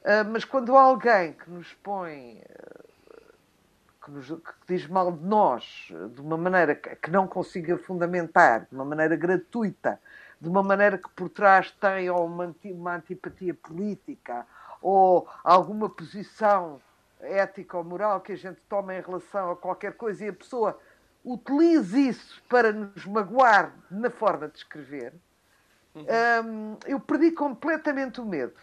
[0.05, 2.43] Ah, mas quando há alguém que nos põe,
[4.09, 8.67] que, nos, que diz mal de nós, de uma maneira que, que não consiga fundamentar,
[8.67, 10.01] de uma maneira gratuita,
[10.41, 14.47] de uma maneira que por trás tem ou uma, uma antipatia política
[14.81, 16.81] ou alguma posição
[17.21, 20.79] ética ou moral que a gente toma em relação a qualquer coisa e a pessoa
[21.25, 25.13] utiliza isso para nos magoar na forma de escrever,
[25.95, 28.55] hum, eu perdi completamente o medo.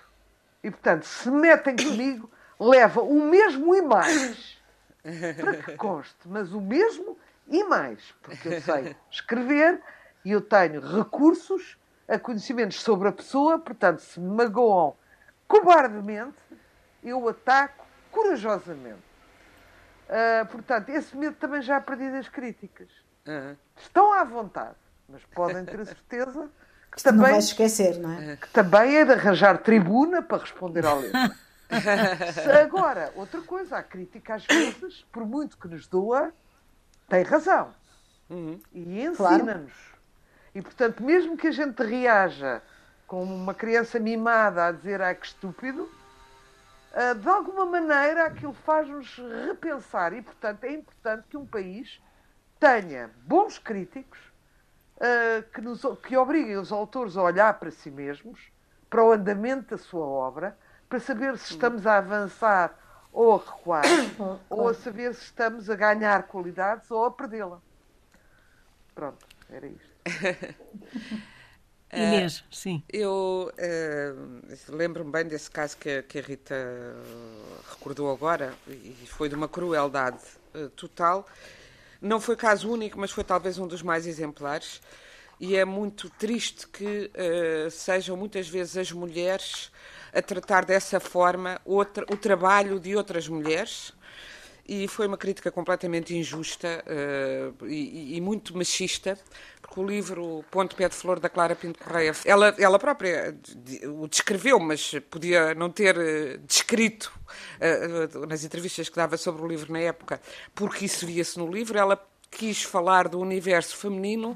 [0.64, 4.58] E, portanto, se metem comigo, leva o mesmo e mais.
[5.40, 8.14] Para que conste, mas o mesmo e mais.
[8.22, 9.80] Porque eu sei escrever
[10.24, 14.96] e eu tenho recursos a conhecimentos sobre a pessoa, portanto, se me magoam
[15.48, 16.38] cobardemente,
[17.04, 19.04] eu ataco corajosamente.
[20.10, 22.90] Ah, portanto, esse medo também já perdi das críticas.
[23.28, 24.76] Ah, Estão à vontade,
[25.10, 26.50] mas podem ter a certeza
[26.92, 28.38] que Não também vais esquecer, não é?
[28.38, 31.36] que também é de arranjar tribuna para responder à letra.
[32.34, 36.34] Se Agora, outra coisa, a crítica às vezes, por muito que nos doa,
[37.08, 37.74] tem razão.
[38.30, 38.60] uhum.
[38.72, 39.44] E Claro.
[39.44, 39.74] ensina-nos.
[40.54, 42.62] E, portanto, mesmo que a gente reaja
[43.08, 45.90] como uma criança mimada a dizer ai que estúpido,
[46.94, 50.14] ah, de alguma maneira aquilo faz-nos repensar.
[50.14, 52.02] E, portanto, é importante que um país
[52.60, 54.20] tenha bons críticos
[55.00, 58.40] ah, que, nos, que obriguem os autores a olhar para si mesmos,
[58.90, 60.58] para o andamento da sua obra,
[60.96, 62.74] para saber se estamos a avançar
[63.12, 63.84] ou a recuar,
[64.50, 67.60] ou a saber se estamos a ganhar qualidades ou a perdê-la.
[68.94, 69.90] Pronto, era isto.
[71.94, 72.82] Inês, sim.
[72.88, 74.14] Eu eh,
[74.70, 76.94] lembro-me bem desse caso que, a- que a Rita eh,
[77.72, 80.20] recordou agora, e foi de uma crueldade
[80.54, 81.28] eh, total.
[82.02, 84.82] Não foi caso único, mas foi talvez um dos mais exemplares.
[85.40, 89.72] E é muito triste que eh, sejam muitas vezes as mulheres
[90.14, 93.92] a tratar dessa forma outra- o trabalho de outras mulheres.
[94.68, 99.16] E foi uma crítica completamente injusta eh, e, e muito machista,
[99.62, 103.38] porque o livro Ponto Pé de Flor da Clara Pinto Correia, ela, ela própria
[104.02, 107.12] o descreveu, mas podia não ter eh, descrito
[107.60, 110.20] eh, nas entrevistas que dava sobre o livro na época,
[110.56, 111.78] porque isso via-se no livro.
[111.78, 114.36] Ela quis falar do universo feminino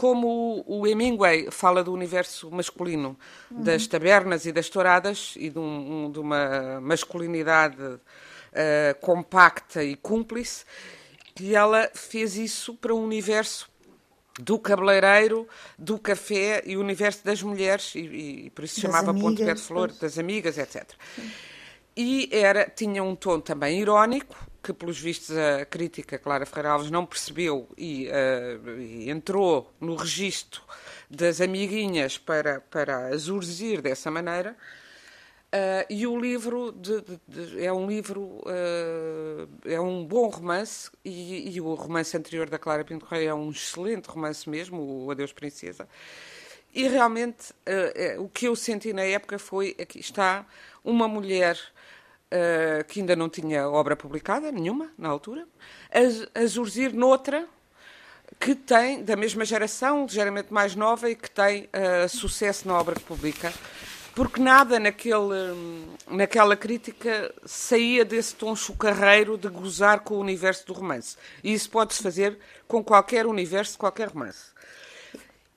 [0.00, 3.18] como o Hemingway fala do universo masculino,
[3.50, 8.00] das tabernas e das touradas e de, um- de uma masculinidade
[8.50, 10.64] eh, compacta e cúmplice,
[11.38, 13.68] e ela fez isso para um universo
[14.38, 15.46] do cabeleireiro,
[15.78, 17.98] do café e o universo das mulheres, e,
[18.46, 20.94] e- por isso se chamava Ponto Pé de amigas, Flor, das amigas, etc.
[21.94, 26.90] E era, tinha um tom também irónico, que pelos vistos a crítica Clara Ferreira Alves
[26.90, 30.62] não percebeu e, eh, e entrou no registro
[31.08, 34.56] das amiguinhas para, para as urzir dessa maneira.
[35.52, 40.90] Eh, e o livro de- de- de- é um livro, eh, é um bom romance,
[41.04, 45.10] e, e o romance anterior da Clara Pinto Correia é um excelente romance mesmo, o
[45.10, 45.88] Adeus Princesa.
[46.72, 50.46] E realmente eh, o que eu senti na época foi aqui está
[50.84, 51.58] uma mulher
[52.30, 55.46] eh, que ainda não tinha obra publicada, nenhuma, na altura,
[55.92, 57.46] a, a zurzir noutra
[58.38, 62.94] que tem, da mesma geração, ligeiramente mais nova, e que tem eh, sucesso na obra
[62.94, 63.52] que publica.
[64.14, 70.72] Porque nada naquele, naquela crítica saía desse tom chocarreiro de gozar com o universo do
[70.72, 71.16] romance.
[71.44, 74.50] E isso pode-se fazer com qualquer universo, qualquer romance.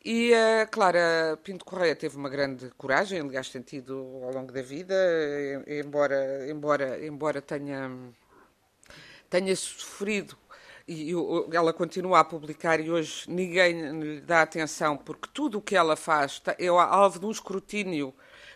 [0.06, 4.62] E a Clara Pinto Correia teve uma grande coragem, aliás, tem tido ao longo da
[4.62, 7.90] vida, eh, embora, embora, embora tenha,
[9.30, 10.38] tenha sofrido
[10.88, 11.12] e
[11.54, 15.96] ela continua a publicar e hoje ninguém lhe dá atenção porque tudo o que ela
[15.96, 18.14] faz tá- é alvo de um escrutínio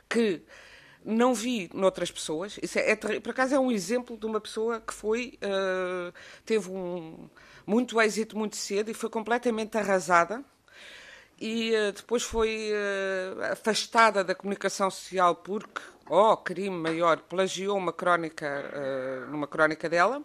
[0.09, 0.41] que
[1.05, 2.59] não vi noutras pessoas.
[2.61, 6.13] Isso é, é por acaso é um exemplo de uma pessoa que foi eh,
[6.45, 7.29] teve um
[7.65, 10.43] muito êxito muito cedo e foi completamente arrasada
[11.39, 17.91] e eh, depois foi eh, afastada da comunicação social porque oh, crime maior, plagiou uma
[17.91, 20.23] crónica, uh, numa crónica dela.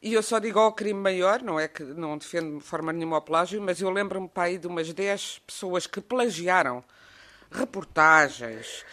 [0.00, 2.92] E eu só digo ao oh, crime maior, não é que não defendo de forma
[2.92, 6.84] nenhuma o plágio, mas eu lembro-me para aí de umas 10 pessoas que plagiaram
[7.50, 8.84] reportagens,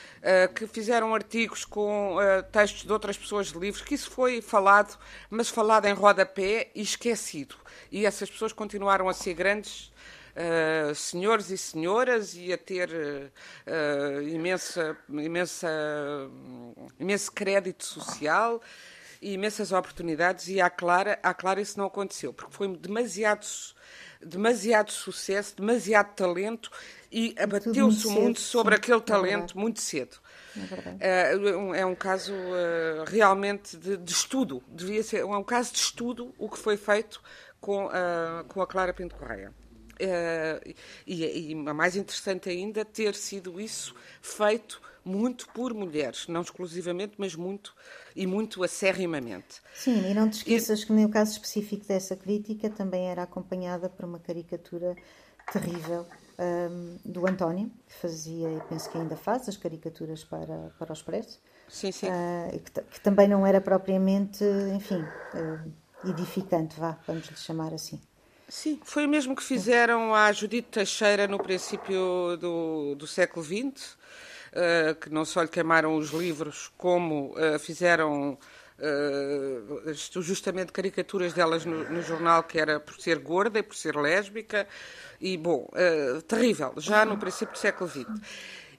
[0.53, 2.17] que fizeram artigos com
[2.51, 4.99] textos de outras pessoas de livros, que isso foi falado,
[5.29, 7.55] mas falado em rodapé e esquecido.
[7.89, 9.91] E essas pessoas continuaram a ser grandes
[10.39, 15.67] Uh, senhores e senhoras e a ter uh, imensa, imensa,
[16.97, 18.61] imenso crédito social
[19.21, 20.47] e imensas oportunidades.
[20.47, 23.45] E à Clara, à Clara isso não aconteceu, porque foi demasiado,
[24.25, 26.71] demasiado sucesso, demasiado talento
[27.11, 30.17] e abateu-se o mundo sobre sim, aquele é talento é muito cedo.
[30.99, 35.71] É, uh, é, um caso uh, realmente de, de, estudo, devia ser é um caso
[35.71, 37.21] de estudo o que foi feito
[37.61, 39.53] com, uh, com a Clara Pinto Correia.
[40.01, 47.13] Uh, e, e mais interessante ainda ter sido isso feito muito por mulheres, não exclusivamente,
[47.17, 47.75] mas muito
[48.15, 49.61] e muito acerrimamente.
[49.73, 50.85] Sim, e não te esqueças e...
[50.85, 54.95] que no caso específico dessa crítica também era acompanhada por uma caricatura
[55.51, 56.05] terrível
[56.39, 60.93] um, do António, que fazia, e penso que ainda faz, as caricaturas para, para o
[60.93, 61.39] Expresso.
[61.67, 62.07] Sim, sim.
[62.07, 64.43] Uh, que, que, também não era propriamente,
[64.75, 67.99] enfim, uh, edificante, vá, vamos lhe chamar assim.
[68.49, 73.93] Sim, foi o mesmo que fizeram à Judite Teixeira no princípio do, do século XX,
[73.93, 78.39] uh, que não só lhe queimaram os livros, como uh, fizeram
[78.79, 83.95] uh, justamente caricaturas delas no, no, jornal, que era por ser gorda e por ser
[83.95, 84.67] lésbica,
[85.21, 85.69] e bom,
[86.27, 88.07] terrível, já no princípio do século XX.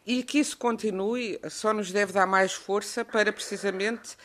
[0.04, 4.16] E que isso continue só nos deve dar mais força para precisamente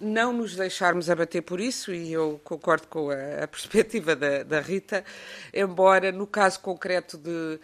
[0.00, 4.60] não nos deixarmos abater por isso, e eu concordo com a, a perspectiva da, da,
[4.60, 5.04] Rita,
[5.52, 7.58] embora no caso concreto de.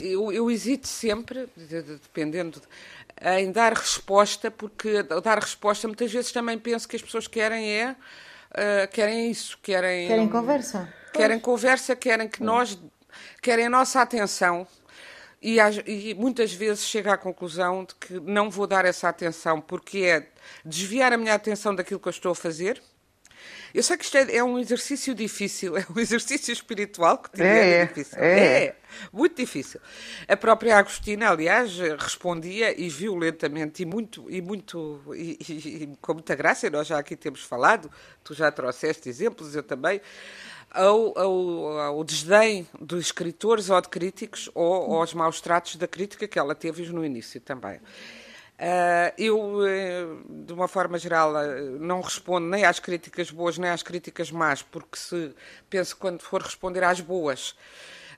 [0.00, 6.12] Eu, eu hesito sempre, de, de, dependendo, de, em dar resposta, porque dar resposta muitas
[6.12, 7.96] vezes também penso que as pessoas querem é.
[8.50, 10.06] Uh, querem isso, querem.
[10.06, 10.88] Querem conversa.
[11.12, 11.44] Querem pois.
[11.44, 12.78] conversa, querem que nós.
[13.42, 14.66] querem a nossa atenção.
[15.44, 19.98] E, e, muitas vezes chego à conclusão de que não vou dar essa atenção porque
[19.98, 20.28] é
[20.64, 22.82] desviar a minha atenção daquilo que eu estou a fazer.
[23.74, 27.82] Eu sei que isto é, é um exercício difícil, é um exercício espiritual que é,
[27.82, 28.18] é difícil.
[28.18, 28.64] É.
[28.64, 28.76] é.
[29.12, 29.82] muito difícil.
[30.26, 35.52] A própria Agostina, aliás, respondia e violentamente e muito e muito e, e,
[35.82, 36.70] e com muita graça.
[36.70, 37.90] Nós já aqui temos falado,
[38.22, 40.00] tu já trouxeste exemplos, eu também
[40.74, 46.26] ao, ao, ao desdém dos escritores ou de críticos ou aos maus tratos da crítica
[46.26, 47.80] que ela teve no início também.
[48.54, 53.68] Uh, eu, eh, de uma forma geral, eh, não respondo nem às críticas boas nem
[53.68, 55.34] às críticas más, porque se
[55.68, 57.56] penso quando for responder às boas,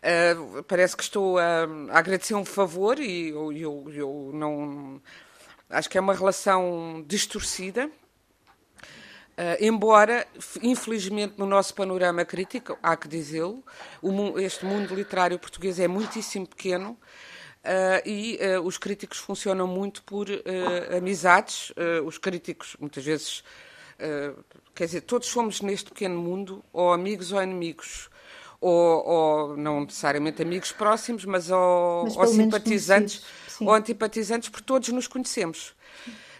[0.03, 5.01] uh, parece que estou a, a, agradecer um favor e eu, eu, eu não.
[5.71, 7.91] Acho que é uma relação distorcida
[9.37, 10.27] Uh, embora,
[10.63, 13.63] infelizmente, no nosso panorama crítico, há que dizê-lo,
[14.39, 16.93] este mundo literário português é muitíssimo pequeno
[17.63, 20.27] uh, e uh, os críticos funcionam muito por
[20.97, 21.71] amizades.
[22.07, 23.45] os críticos, muitas vezes,
[24.75, 28.09] quer dizer, todos somos neste pequeno mundo ou amigos ou inimigos.
[28.59, 33.23] Ou, ou não necessariamente amigos próximos, mas ou, mas ou simpatizantes
[33.61, 35.75] ou antipatizantes, porque todos nos conhecemos.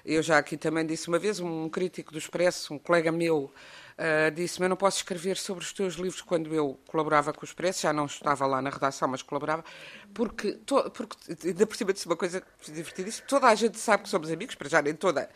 [0.07, 3.53] Eu já aqui também disse uma vez, um crítico do Expresso, um colega meu,
[3.97, 7.45] Uh, disse-me: Eu não posso escrever sobre os teus livros quando eu colaborava com o
[7.47, 9.65] Expresso, já não estava lá na redação, mas colaborava,
[10.13, 14.11] porque, to, porque ainda por cima disse uma coisa divertidíssima: toda a gente sabe que
[14.11, 15.31] somos amigos, para já nem toda.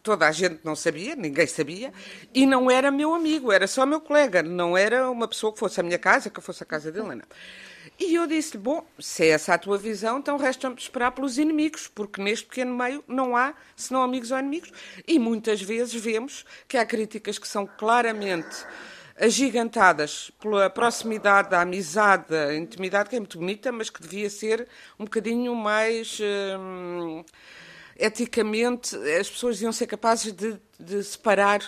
[0.00, 1.92] Toda a gente não sabia, ninguém sabia,
[2.32, 5.80] e não era meu amigo, era só meu colega, não era uma pessoa que fosse
[5.80, 7.22] a minha casa, que fosse a casa dele, não.
[7.98, 11.88] E eu disse-lhe: Bom, se é essa a tua visão, então resta-me esperar pelos inimigos,
[11.88, 14.72] porque neste pequeno meio não há senão amigos ou inimigos.
[15.06, 18.64] E muitas vezes vemos que há críticas que são claramente
[19.20, 24.68] agigantadas pela proximidade, a amizade, a intimidade, que é muito bonita, mas que devia ser
[24.98, 26.20] um bocadinho mais.
[26.58, 27.24] Hum,
[27.98, 31.60] eticamente, as pessoas deviam ser capazes de, de separar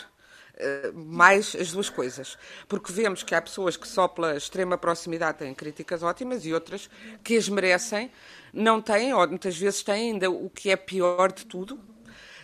[0.94, 2.36] mais as duas coisas.
[2.68, 6.88] Porque vemos que há pessoas que só pela extrema proximidade têm críticas ótimas e outras
[7.22, 8.10] que as merecem,
[8.52, 11.78] não têm, ou muitas vezes têm ainda o que é pior de tudo.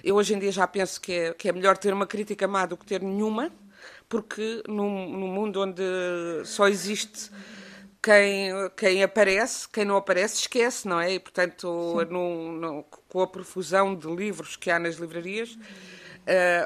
[0.02, 2.64] Eu hoje em dia já penso que é, que é melhor ter uma crítica má
[2.64, 3.50] do que ter nenhuma,
[4.08, 5.82] porque num, num mundo onde
[6.44, 7.30] só existe
[8.00, 11.14] quem, quem aparece, quem não aparece esquece, não é?
[11.14, 15.95] E, portanto, no, no, com a profusão de livros que há nas livrarias, Uh,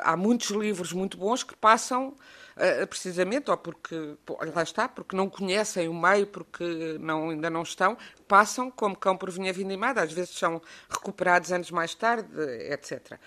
[0.02, 2.08] há muitos livros muito bons que passam
[2.56, 4.16] uh, precisamente, ou porque,
[4.54, 7.96] lá está, porque não conhecem o meio, porque não, ainda não estão,
[8.26, 12.28] passam como cão por vinha vindimada, às vezes são recuperados anos mais tarde,
[12.70, 13.18] etc.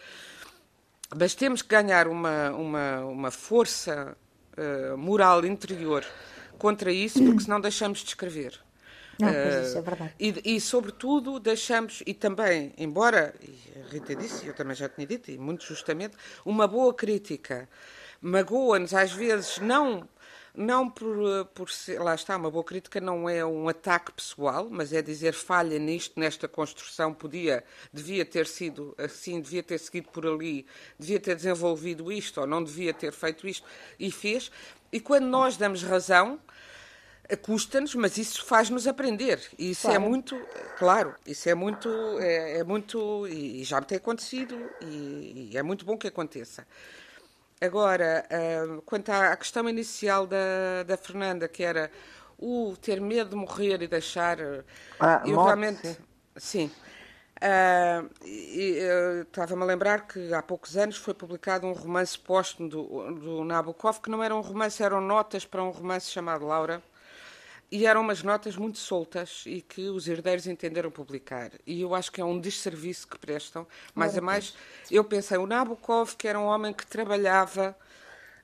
[1.15, 4.17] Mas temos que ganhar uma, uma, uma força
[4.57, 6.03] uh, moral interior
[6.57, 8.59] contra isso, porque senão deixamos de escrever.
[9.20, 10.14] Não, uh, isso é verdade.
[10.20, 15.05] E, e, sobretudo, deixamos, e também, embora, e a Rita disse, eu também já tinha
[15.05, 17.70] dito, e muito justamente, uma boa crítica
[18.24, 20.07] magoa-nos às vezes não
[20.55, 24.93] não por, por ser, lá está, uma boa crítica não é um ataque pessoal, mas
[24.93, 30.28] é dizer falha nisto, nesta construção, podia, devia ter sido assim, devia ter seguido por
[30.28, 30.68] ali,
[30.99, 33.66] devia ter desenvolvido isto, ou não devia ter feito isto,
[33.99, 34.51] e fez.
[34.91, 36.39] E quando nós damos razão,
[37.41, 39.41] custa-nos, mas isso faz-nos aprender.
[39.57, 40.05] E isso é claro.
[40.05, 40.41] é muito,
[40.78, 45.63] claro, isso é muito, é, é muito, e já me tem acontecido, e, e, é
[45.63, 46.67] muito bom que aconteça.
[47.61, 51.89] Agora, uh, quanto à questão inicial da, da Fernanda, que era
[52.38, 54.38] o ter medo de morrer e deixar.
[54.99, 55.88] Ah, eu morte, realmente.
[56.36, 56.69] Sim.
[56.69, 56.71] sim.
[57.38, 63.43] Uh, Estava-me a lembrar que há poucos anos foi publicado um romance póstumo do, do
[63.45, 66.84] Nabokov, que não era um romance, eram notas para um romance chamado Laura
[67.74, 71.49] e eram umas notas muito soltas e que os herdeiros entenderam publicar.
[71.65, 73.65] E eu acho que é um desserviço que prestam.
[73.95, 74.53] Mais a mais,
[74.91, 77.76] eu pensei, o Nabokov, que era um homem que trabalhava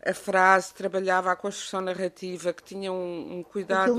[0.03, 3.93] a frase, trabalhava a construção narrativa, que tinha um, um cuidado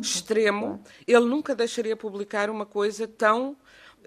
[0.00, 3.58] extremo, ele nunca deixaria publicar uma coisa tão.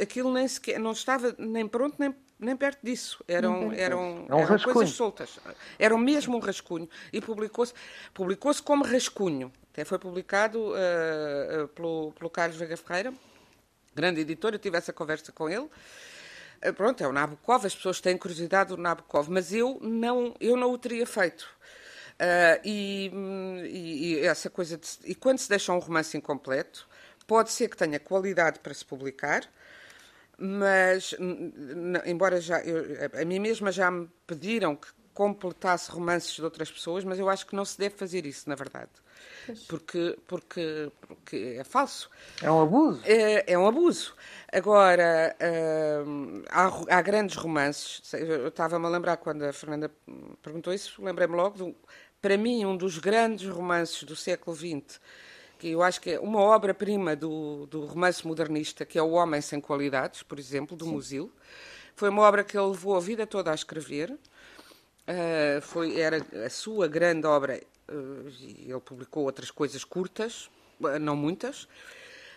[0.02, 3.24] Aquilo nem sequer, não estava nem pronto nem nem perto disso.
[3.28, 5.40] Eram, eram, é um eram coisas soltas.
[5.80, 6.88] Eram mesmo um rascunho.
[7.12, 7.74] E publicou-se
[8.14, 9.52] publicou como rascunho.
[9.72, 13.14] Até foi publicado uh, uh, pelo, pelo Carlos Vega Ferreira,
[13.94, 14.54] grande editor.
[14.54, 15.68] Eu tive essa conversa com ele.
[16.66, 17.66] Uh, pronto, é o Nabokov.
[17.66, 19.30] As pessoas têm curiosidade do Nabokov.
[19.30, 21.48] Mas eu não, eu não o teria feito.
[22.64, 23.12] E,
[23.70, 26.88] e, e, essa coisa de, e quando se deixa um romance incompleto,
[27.28, 29.48] pode ser que tenha qualidade para se publicar,
[30.38, 31.16] mas
[32.06, 37.04] embora já eu, a mim mesma já me pediram que completasse romances de outras pessoas,
[37.04, 38.92] mas eu acho que não se deve fazer isso, na verdade.
[39.68, 42.08] Porque, porque, porque é falso.
[42.40, 43.02] É um abuso.
[43.04, 44.14] É, é um abuso.
[44.52, 45.36] Agora,
[46.06, 48.14] hum, há, há, grandes romances.
[48.14, 49.90] Eu estava-me a lembrar quando a Fernanda
[50.44, 51.76] perguntou isso, lembrei-me logo, do,
[52.22, 55.00] para mim, um dos grandes romances do século XX
[55.58, 59.42] que eu acho que é uma obra-prima do, do romance modernista, que é O Homem
[59.42, 60.92] Sem Qualidades, por exemplo, do Sim.
[60.92, 61.32] Musil.
[61.96, 64.12] Foi uma obra que ele levou a vida toda a escrever.
[64.12, 67.62] Uh, foi, era a sua grande obra.
[67.90, 70.50] Uh, ele publicou outras coisas curtas,
[70.80, 71.68] uh, não muitas.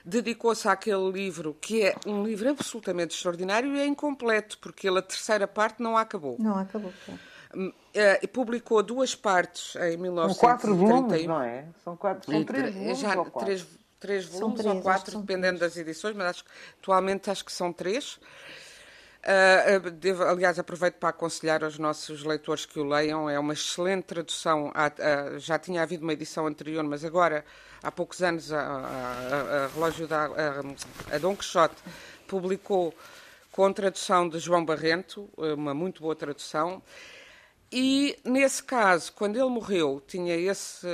[0.04, 5.02] Dedicou-se àquele livro, que é um livro absolutamente extraordinário e é incompleto, porque ele, a
[5.02, 6.36] terceira parte não acabou.
[6.38, 7.20] Não acabou, claro.
[7.54, 10.28] Uh, publicou duas partes em 1931.
[10.28, 11.64] São quatro volumes, não é?
[11.82, 13.40] São, quatro, são três volumes já, ou quatro?
[13.40, 13.66] Três,
[13.98, 15.74] três volumes três, ou quatro, dependendo três.
[15.74, 16.44] das edições, mas acho,
[16.80, 18.20] atualmente acho que são três.
[19.22, 23.28] Uh, devo, aliás, aproveito para aconselhar aos nossos leitores que o leiam.
[23.28, 24.72] É uma excelente tradução.
[25.38, 27.44] já tinha havido uma edição anterior, mas agora,
[27.82, 31.82] há poucos anos, a, a, a Relógio da a, a Dom Quixote
[32.28, 32.94] publicou
[33.50, 36.80] com tradução de João Barrento, uma muito boa tradução.
[37.72, 40.86] E, nesse caso, quando ele morreu, tinha, esse,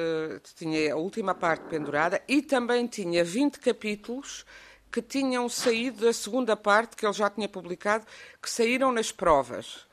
[0.56, 4.44] tinha a última parte pendurada e também tinha 20 capítulos
[4.92, 8.06] que tinham saído da segunda parte que ele já tinha publicado,
[8.42, 9.86] que saíram nas provas.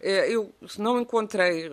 [0.00, 1.70] Eh, eu não encontrei eh,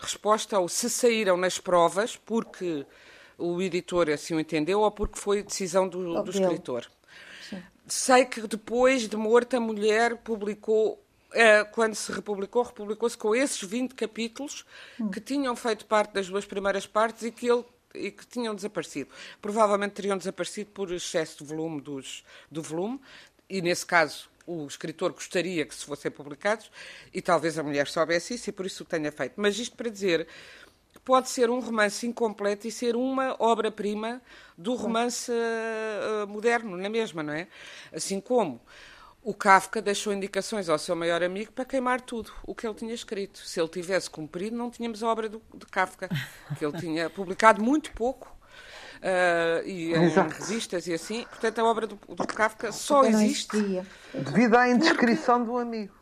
[0.00, 2.86] resposta ao se saíram nas provas porque
[3.36, 6.86] o editor assim o entendeu ou porque foi decisão do, do escritor.
[7.48, 7.62] Sim.
[7.86, 11.01] Sei que depois de morta a mulher publicou
[11.72, 14.64] quando se republicou, republicou-se com esses 20 capítulos
[15.12, 17.64] que tinham feito parte das duas primeiras partes e que ele
[17.94, 19.10] e que tinham desaparecido.
[19.40, 23.00] Provavelmente teriam desaparecido por excesso de volume dos, do volume,
[23.48, 26.70] e nesse caso o escritor gostaria que se fossem publicados,
[27.12, 29.34] e talvez a mulher soubesse isso e por isso o tenha feito.
[29.36, 30.26] Mas isto para dizer
[31.04, 34.22] pode ser um romance incompleto e ser uma obra-prima
[34.56, 37.48] do romance uh, moderno, na mesma, não é?
[37.92, 38.60] Assim como
[39.22, 42.92] o Kafka deixou indicações ao seu maior amigo para queimar tudo o que ele tinha
[42.92, 43.38] escrito.
[43.38, 46.08] Se ele tivesse cumprido, não tínhamos a obra do, de Kafka,
[46.58, 48.36] que ele tinha publicado muito pouco.
[48.98, 50.32] Uh, e em Exato.
[50.34, 51.24] revistas e assim.
[51.28, 53.82] Portanto, a obra do, do Kafka só existe
[54.14, 55.92] devido à indiscrição do amigo.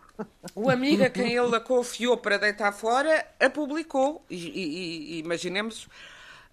[0.54, 4.22] O amigo a quem ele a confiou para deitar fora a publicou.
[4.28, 5.88] E, e, e imaginemos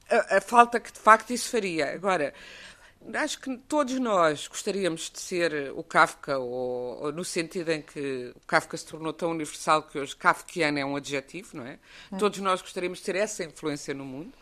[0.10, 1.94] a, a, falta que de facto isso faria.
[1.94, 2.34] Agora,
[3.14, 8.34] Acho que todos nós gostaríamos de ser o Kafka, ou, ou, no sentido em que
[8.36, 11.80] o Kafka se tornou tão universal que hoje Kafkiano é um adjetivo, não é?
[12.12, 12.18] é.
[12.18, 14.34] Todos nós gostaríamos de ter essa influência no mundo.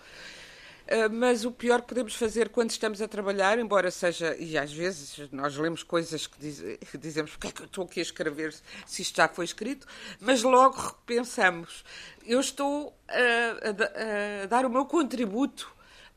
[0.86, 4.72] Uh, mas o pior que podemos fazer quando estamos a trabalhar, embora seja, e às
[4.72, 8.04] vezes nós lemos coisas que, diz, que dizemos porque é que eu estou aqui a
[8.04, 8.54] escrever
[8.86, 9.88] se isto já foi escrito,
[10.20, 11.84] mas logo repensamos.
[12.24, 15.75] Eu estou a, a, a dar o meu contributo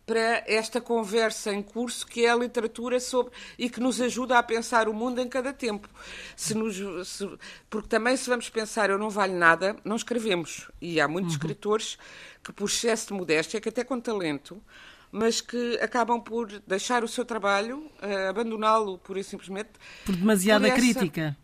[0.08, 4.42] para esta conversa em curso que é a literatura sobre e que nos ajuda a
[4.42, 5.86] pensar o mundo em cada tempo.
[6.34, 7.28] Se nos, se,
[7.68, 10.70] porque também se vamos pensar eu não valho nada, não escrevemos.
[10.80, 11.36] E há muitos uhum.
[11.36, 11.98] escritores
[12.42, 14.62] que por excesso de modéstia, que até com talento,
[15.12, 19.72] mas que acabam por deixar o seu trabalho, uh, abandoná-lo pura e simplesmente.
[20.06, 21.36] Por demasiada por essa crítica.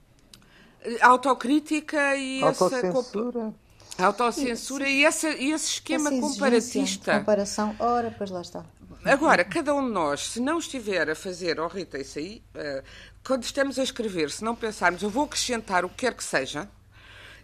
[1.03, 3.55] Autocrítica e Autocensura.
[3.97, 7.19] Essa Autocensura e, essa, e esse esquema essa comparatista.
[7.19, 8.65] Comparação, ora, pois lá está.
[9.05, 12.83] Agora, cada um de nós, se não estiver a fazer, oh Rita, isso aí, uh,
[13.23, 16.69] quando estamos a escrever, se não pensarmos, eu vou acrescentar o que quer que seja,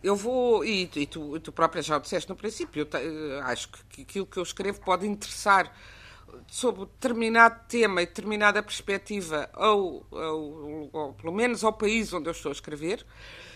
[0.02, 3.42] eu vou, e, e tu, tu própria já o disseste no princípio, eu te, uh,
[3.44, 5.70] acho que aquilo que eu escrevo pode interessar
[6.46, 12.32] sobre determinado tema e determinada perspectiva, ou, ou, ou pelo menos ao país onde eu
[12.32, 13.04] estou a escrever,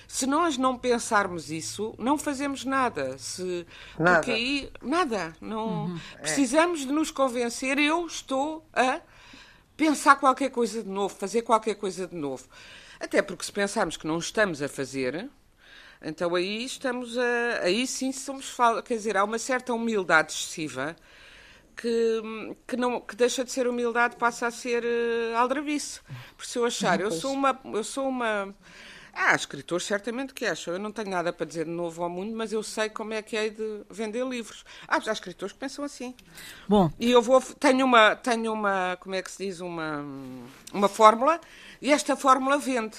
[0.07, 3.17] se nós não pensarmos isso, não fazemos nada.
[3.19, 3.67] Se,
[3.99, 4.17] nada.
[4.19, 5.35] Porque aí, nada.
[5.41, 6.01] Não, uhum.
[6.21, 6.87] Precisamos é.
[6.87, 7.79] de nos convencer.
[7.79, 9.01] Eu estou a
[9.77, 12.47] pensar qualquer coisa de novo, fazer qualquer coisa de novo.
[13.01, 15.29] Até porque se pensarmos que não estamos a fazer,
[16.01, 17.61] então aí estamos a.
[17.63, 18.57] Aí sim somos.
[18.85, 20.95] Quer dizer, há uma certa humildade excessiva
[21.77, 26.01] que, que, não, que deixa de ser humildade, passa a ser uh, aldrabice.
[26.37, 27.59] Por se eu achar, eu sou uma.
[27.65, 28.55] Eu sou uma
[29.15, 30.75] Há escritores certamente que acham.
[30.75, 33.23] Eu não tenho nada para dizer de novo ao mundo, mas eu sei como é
[33.23, 34.65] que é de vender livros.
[34.89, 36.15] Há, há escritores que pensam assim.
[36.69, 36.91] Bom.
[36.99, 40.05] E eu vou tenho uma tenho uma como é que se diz uma
[40.73, 41.41] uma fórmula
[41.81, 42.97] e esta fórmula vende.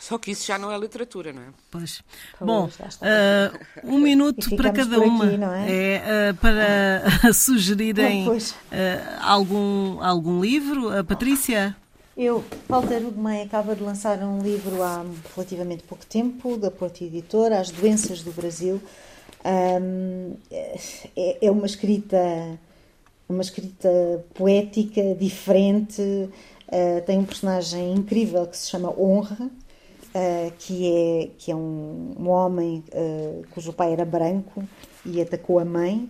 [0.00, 1.46] Só que isso já não é literatura, não é?
[1.70, 2.02] Pois.
[2.40, 5.26] Bom, uh, um minuto para cada uma.
[5.26, 5.94] Aqui, é?
[5.94, 8.40] é uh, para sugerirem uh,
[9.20, 10.88] algum, algum livro.
[10.98, 11.76] A Patrícia?
[12.22, 17.58] Eu, Walter Ugumem acaba de lançar um livro há relativamente pouco tempo, da Porta Editora,
[17.58, 18.78] As Doenças do Brasil.
[19.42, 20.76] Um, é,
[21.40, 22.18] é, uma escrita
[23.26, 23.88] uma escrita
[24.34, 31.50] poética, diferente, uh, tem um personagem incrível que se chama Honra, uh, que, é, que
[31.50, 34.62] é um, um homem uh, cujo pai era branco
[35.06, 36.06] e atacou a mãe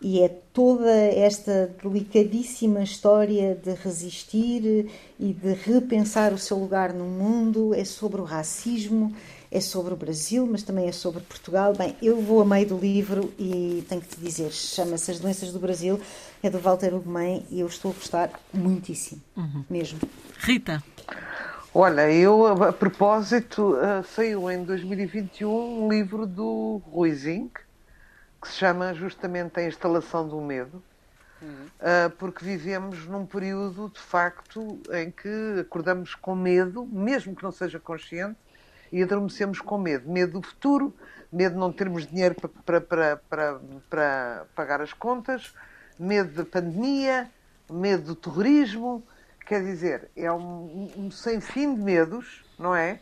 [0.00, 7.04] e é toda esta delicadíssima história de resistir e de repensar o seu lugar no
[7.04, 7.74] mundo.
[7.74, 9.14] É sobre o racismo,
[9.50, 11.74] é sobre o Brasil, mas também é sobre Portugal.
[11.74, 15.52] Bem, eu vou a meio do livro e tenho que te dizer: chama-se As Doenças
[15.52, 16.00] do Brasil,
[16.42, 19.64] é do Walter Ugumem e eu estou a gostar muitíssimo, uhum.
[19.68, 19.98] mesmo.
[20.38, 20.82] Rita.
[21.72, 27.60] Olha, eu, a propósito, eh, saiu em 2021 um livro do Rui Zinck
[28.40, 30.82] que se chama justamente a instalação do medo,
[31.42, 31.66] uhum.
[31.80, 37.52] uh, porque vivemos num período de facto em que acordamos com medo, mesmo que não
[37.52, 38.36] seja consciente,
[38.90, 40.10] e adormecemos com medo.
[40.10, 40.94] Medo do futuro,
[41.32, 42.34] medo de não termos dinheiro
[42.64, 45.54] para, para, para, para pagar as contas,
[45.98, 47.30] medo da pandemia,
[47.70, 49.04] medo do terrorismo.
[49.46, 53.00] Quer dizer, é um, um sem fim de medos, não é?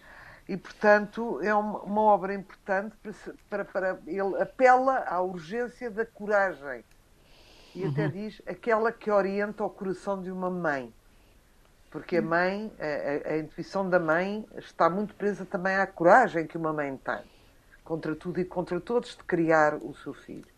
[0.48, 3.12] E, portanto, é uma, obra importante para,
[3.50, 6.82] para, para, Ele apela à urgência da coragem.
[7.74, 7.90] E uhum.
[7.90, 10.92] até diz aquela que orienta o coração de uma mãe.
[11.90, 16.46] Porque a mãe, a, a, a, intuição da mãe está muito presa também à coragem
[16.46, 17.22] que uma mãe tem,
[17.84, 20.48] contra tudo e contra todos, de criar o seu filho.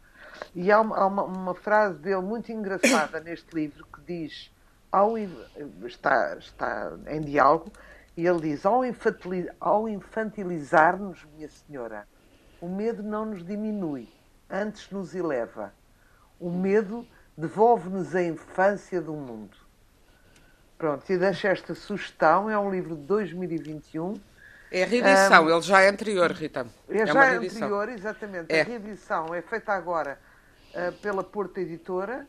[0.54, 4.52] E há uma, há uma, uma frase dele muito engraçada neste livro que diz,
[4.90, 5.18] ao,
[5.84, 7.72] está, está em diálogo,
[8.16, 12.06] e ele diz: Ao infantilizar-nos, minha senhora,
[12.60, 14.08] o medo não nos diminui,
[14.48, 15.72] antes nos eleva.
[16.38, 17.06] O medo
[17.36, 19.56] devolve-nos a infância do mundo.
[20.76, 24.14] Pronto, e deixo esta sugestão: é um livro de 2021.
[24.72, 26.66] É a reedição, um, ele já é anterior, Rita.
[26.88, 28.52] É, é já é anterior, exatamente.
[28.52, 28.60] É.
[28.60, 30.18] A reedição é feita agora
[30.74, 32.26] uh, pela Porta Editora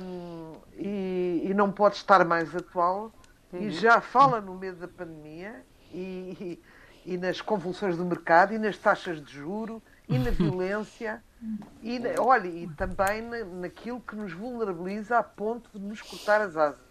[0.00, 3.12] um, e, e não pode estar mais atual
[3.58, 3.68] uhum.
[3.68, 6.60] e já fala no meio da pandemia e,
[7.06, 11.22] e, e, nas convulsões do mercado e nas taxas de juro e na violência
[11.82, 16.40] e na, olha e também na, naquilo que nos vulnerabiliza a ponto de nos cortar
[16.40, 16.84] as asas.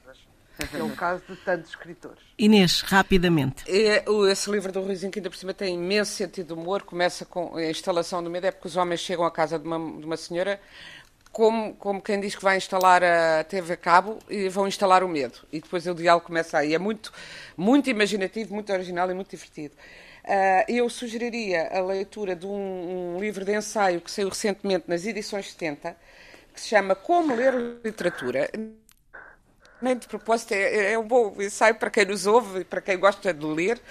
[0.71, 2.19] É o caso de tantos escritores.
[2.37, 3.63] Inês, rapidamente.
[3.67, 7.25] É, esse livro do Ruizinho, que ainda por cima tem imenso sentido de humor, começa
[7.25, 10.05] com a instalação do medo, é porque os homens chegam à casa de uma, de
[10.05, 10.59] uma senhora
[11.33, 15.07] como, como quem diz que vai instalar a TV a cabo e vão instalar o
[15.09, 15.39] medo.
[15.51, 16.75] E depois o diálogo começa aí.
[16.75, 17.11] É muito,
[17.57, 19.73] muito imaginativo, muito original e muito divertido.
[20.23, 25.05] Uh, eu sugeriria a leitura de um, um, livro de ensaio que saiu recentemente nas
[25.05, 25.97] edições 70,
[26.53, 28.49] que se chama Como Ler Literatura.
[29.81, 32.97] Nem de propósito, é, é um bom ensaio para quem nos ouve e para quem
[32.97, 33.81] gosta de ler.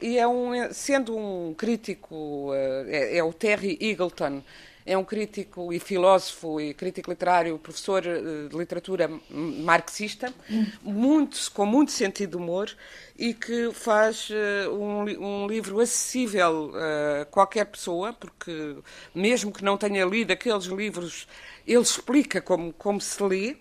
[0.00, 4.42] E é um, sendo um crítico, é, é o Terry Eagleton,
[4.86, 10.32] é um crítico e filósofo e crítico literário, professor eh, de literatura marxista,
[10.80, 12.70] muito, com muito sentido de humor
[13.18, 16.72] e que faz uh, um, um, livro acessível
[17.20, 18.76] a qualquer pessoa, porque
[19.14, 21.26] mesmo que não tenha lido aqueles livros,
[21.66, 23.56] ele explica como, como se lê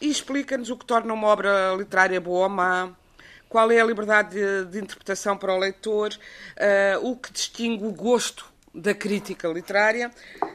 [0.00, 2.90] e explica-nos o que torna uma obra literária boa ou má,
[3.48, 7.90] qual é a liberdade de, de interpretação para o leitor, uh, o que distingue o
[7.90, 10.10] gosto da crítica literária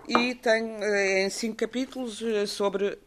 [0.07, 2.97] e tem uh, em cinco capítulos uh, sobre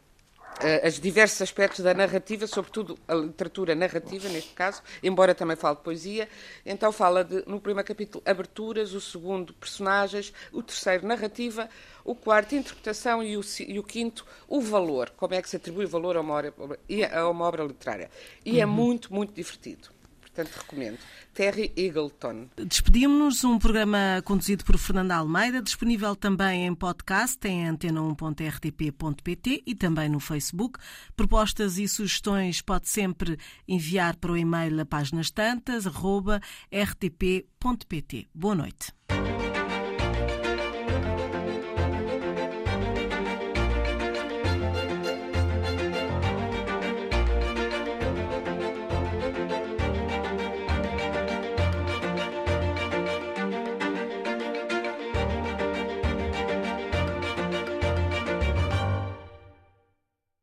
[0.85, 5.83] os diversos aspectos da narrativa, sobretudo a literatura narrativa, neste caso, embora também fale de
[5.83, 6.27] poesia.
[6.65, 11.69] Então fala de, no primeiro capítulo, aberturas, o segundo, personagens, o terceiro, narrativa,
[12.03, 15.11] o quarto, interpretação e o, e o quinto, o valor.
[15.15, 16.53] Como é que se atribui valor a uma obra,
[17.13, 18.11] a uma obra literária.
[18.43, 18.73] E é uhum.
[18.73, 19.98] é muito, muito divertido
[20.39, 20.97] portanto recomendo.
[21.33, 22.47] Terry Eagleton.
[22.55, 30.09] Despedimos-nos, um programa conduzido por Fernanda Almeida, disponível também em podcast em antena1.rtp.pt e também
[30.09, 30.79] no Facebook.
[31.15, 33.37] Propostas e sugestões pode sempre
[33.67, 35.85] enviar para o e-mail a páginas tantas,
[36.71, 38.27] rtp.pt.
[38.33, 38.91] Boa noite.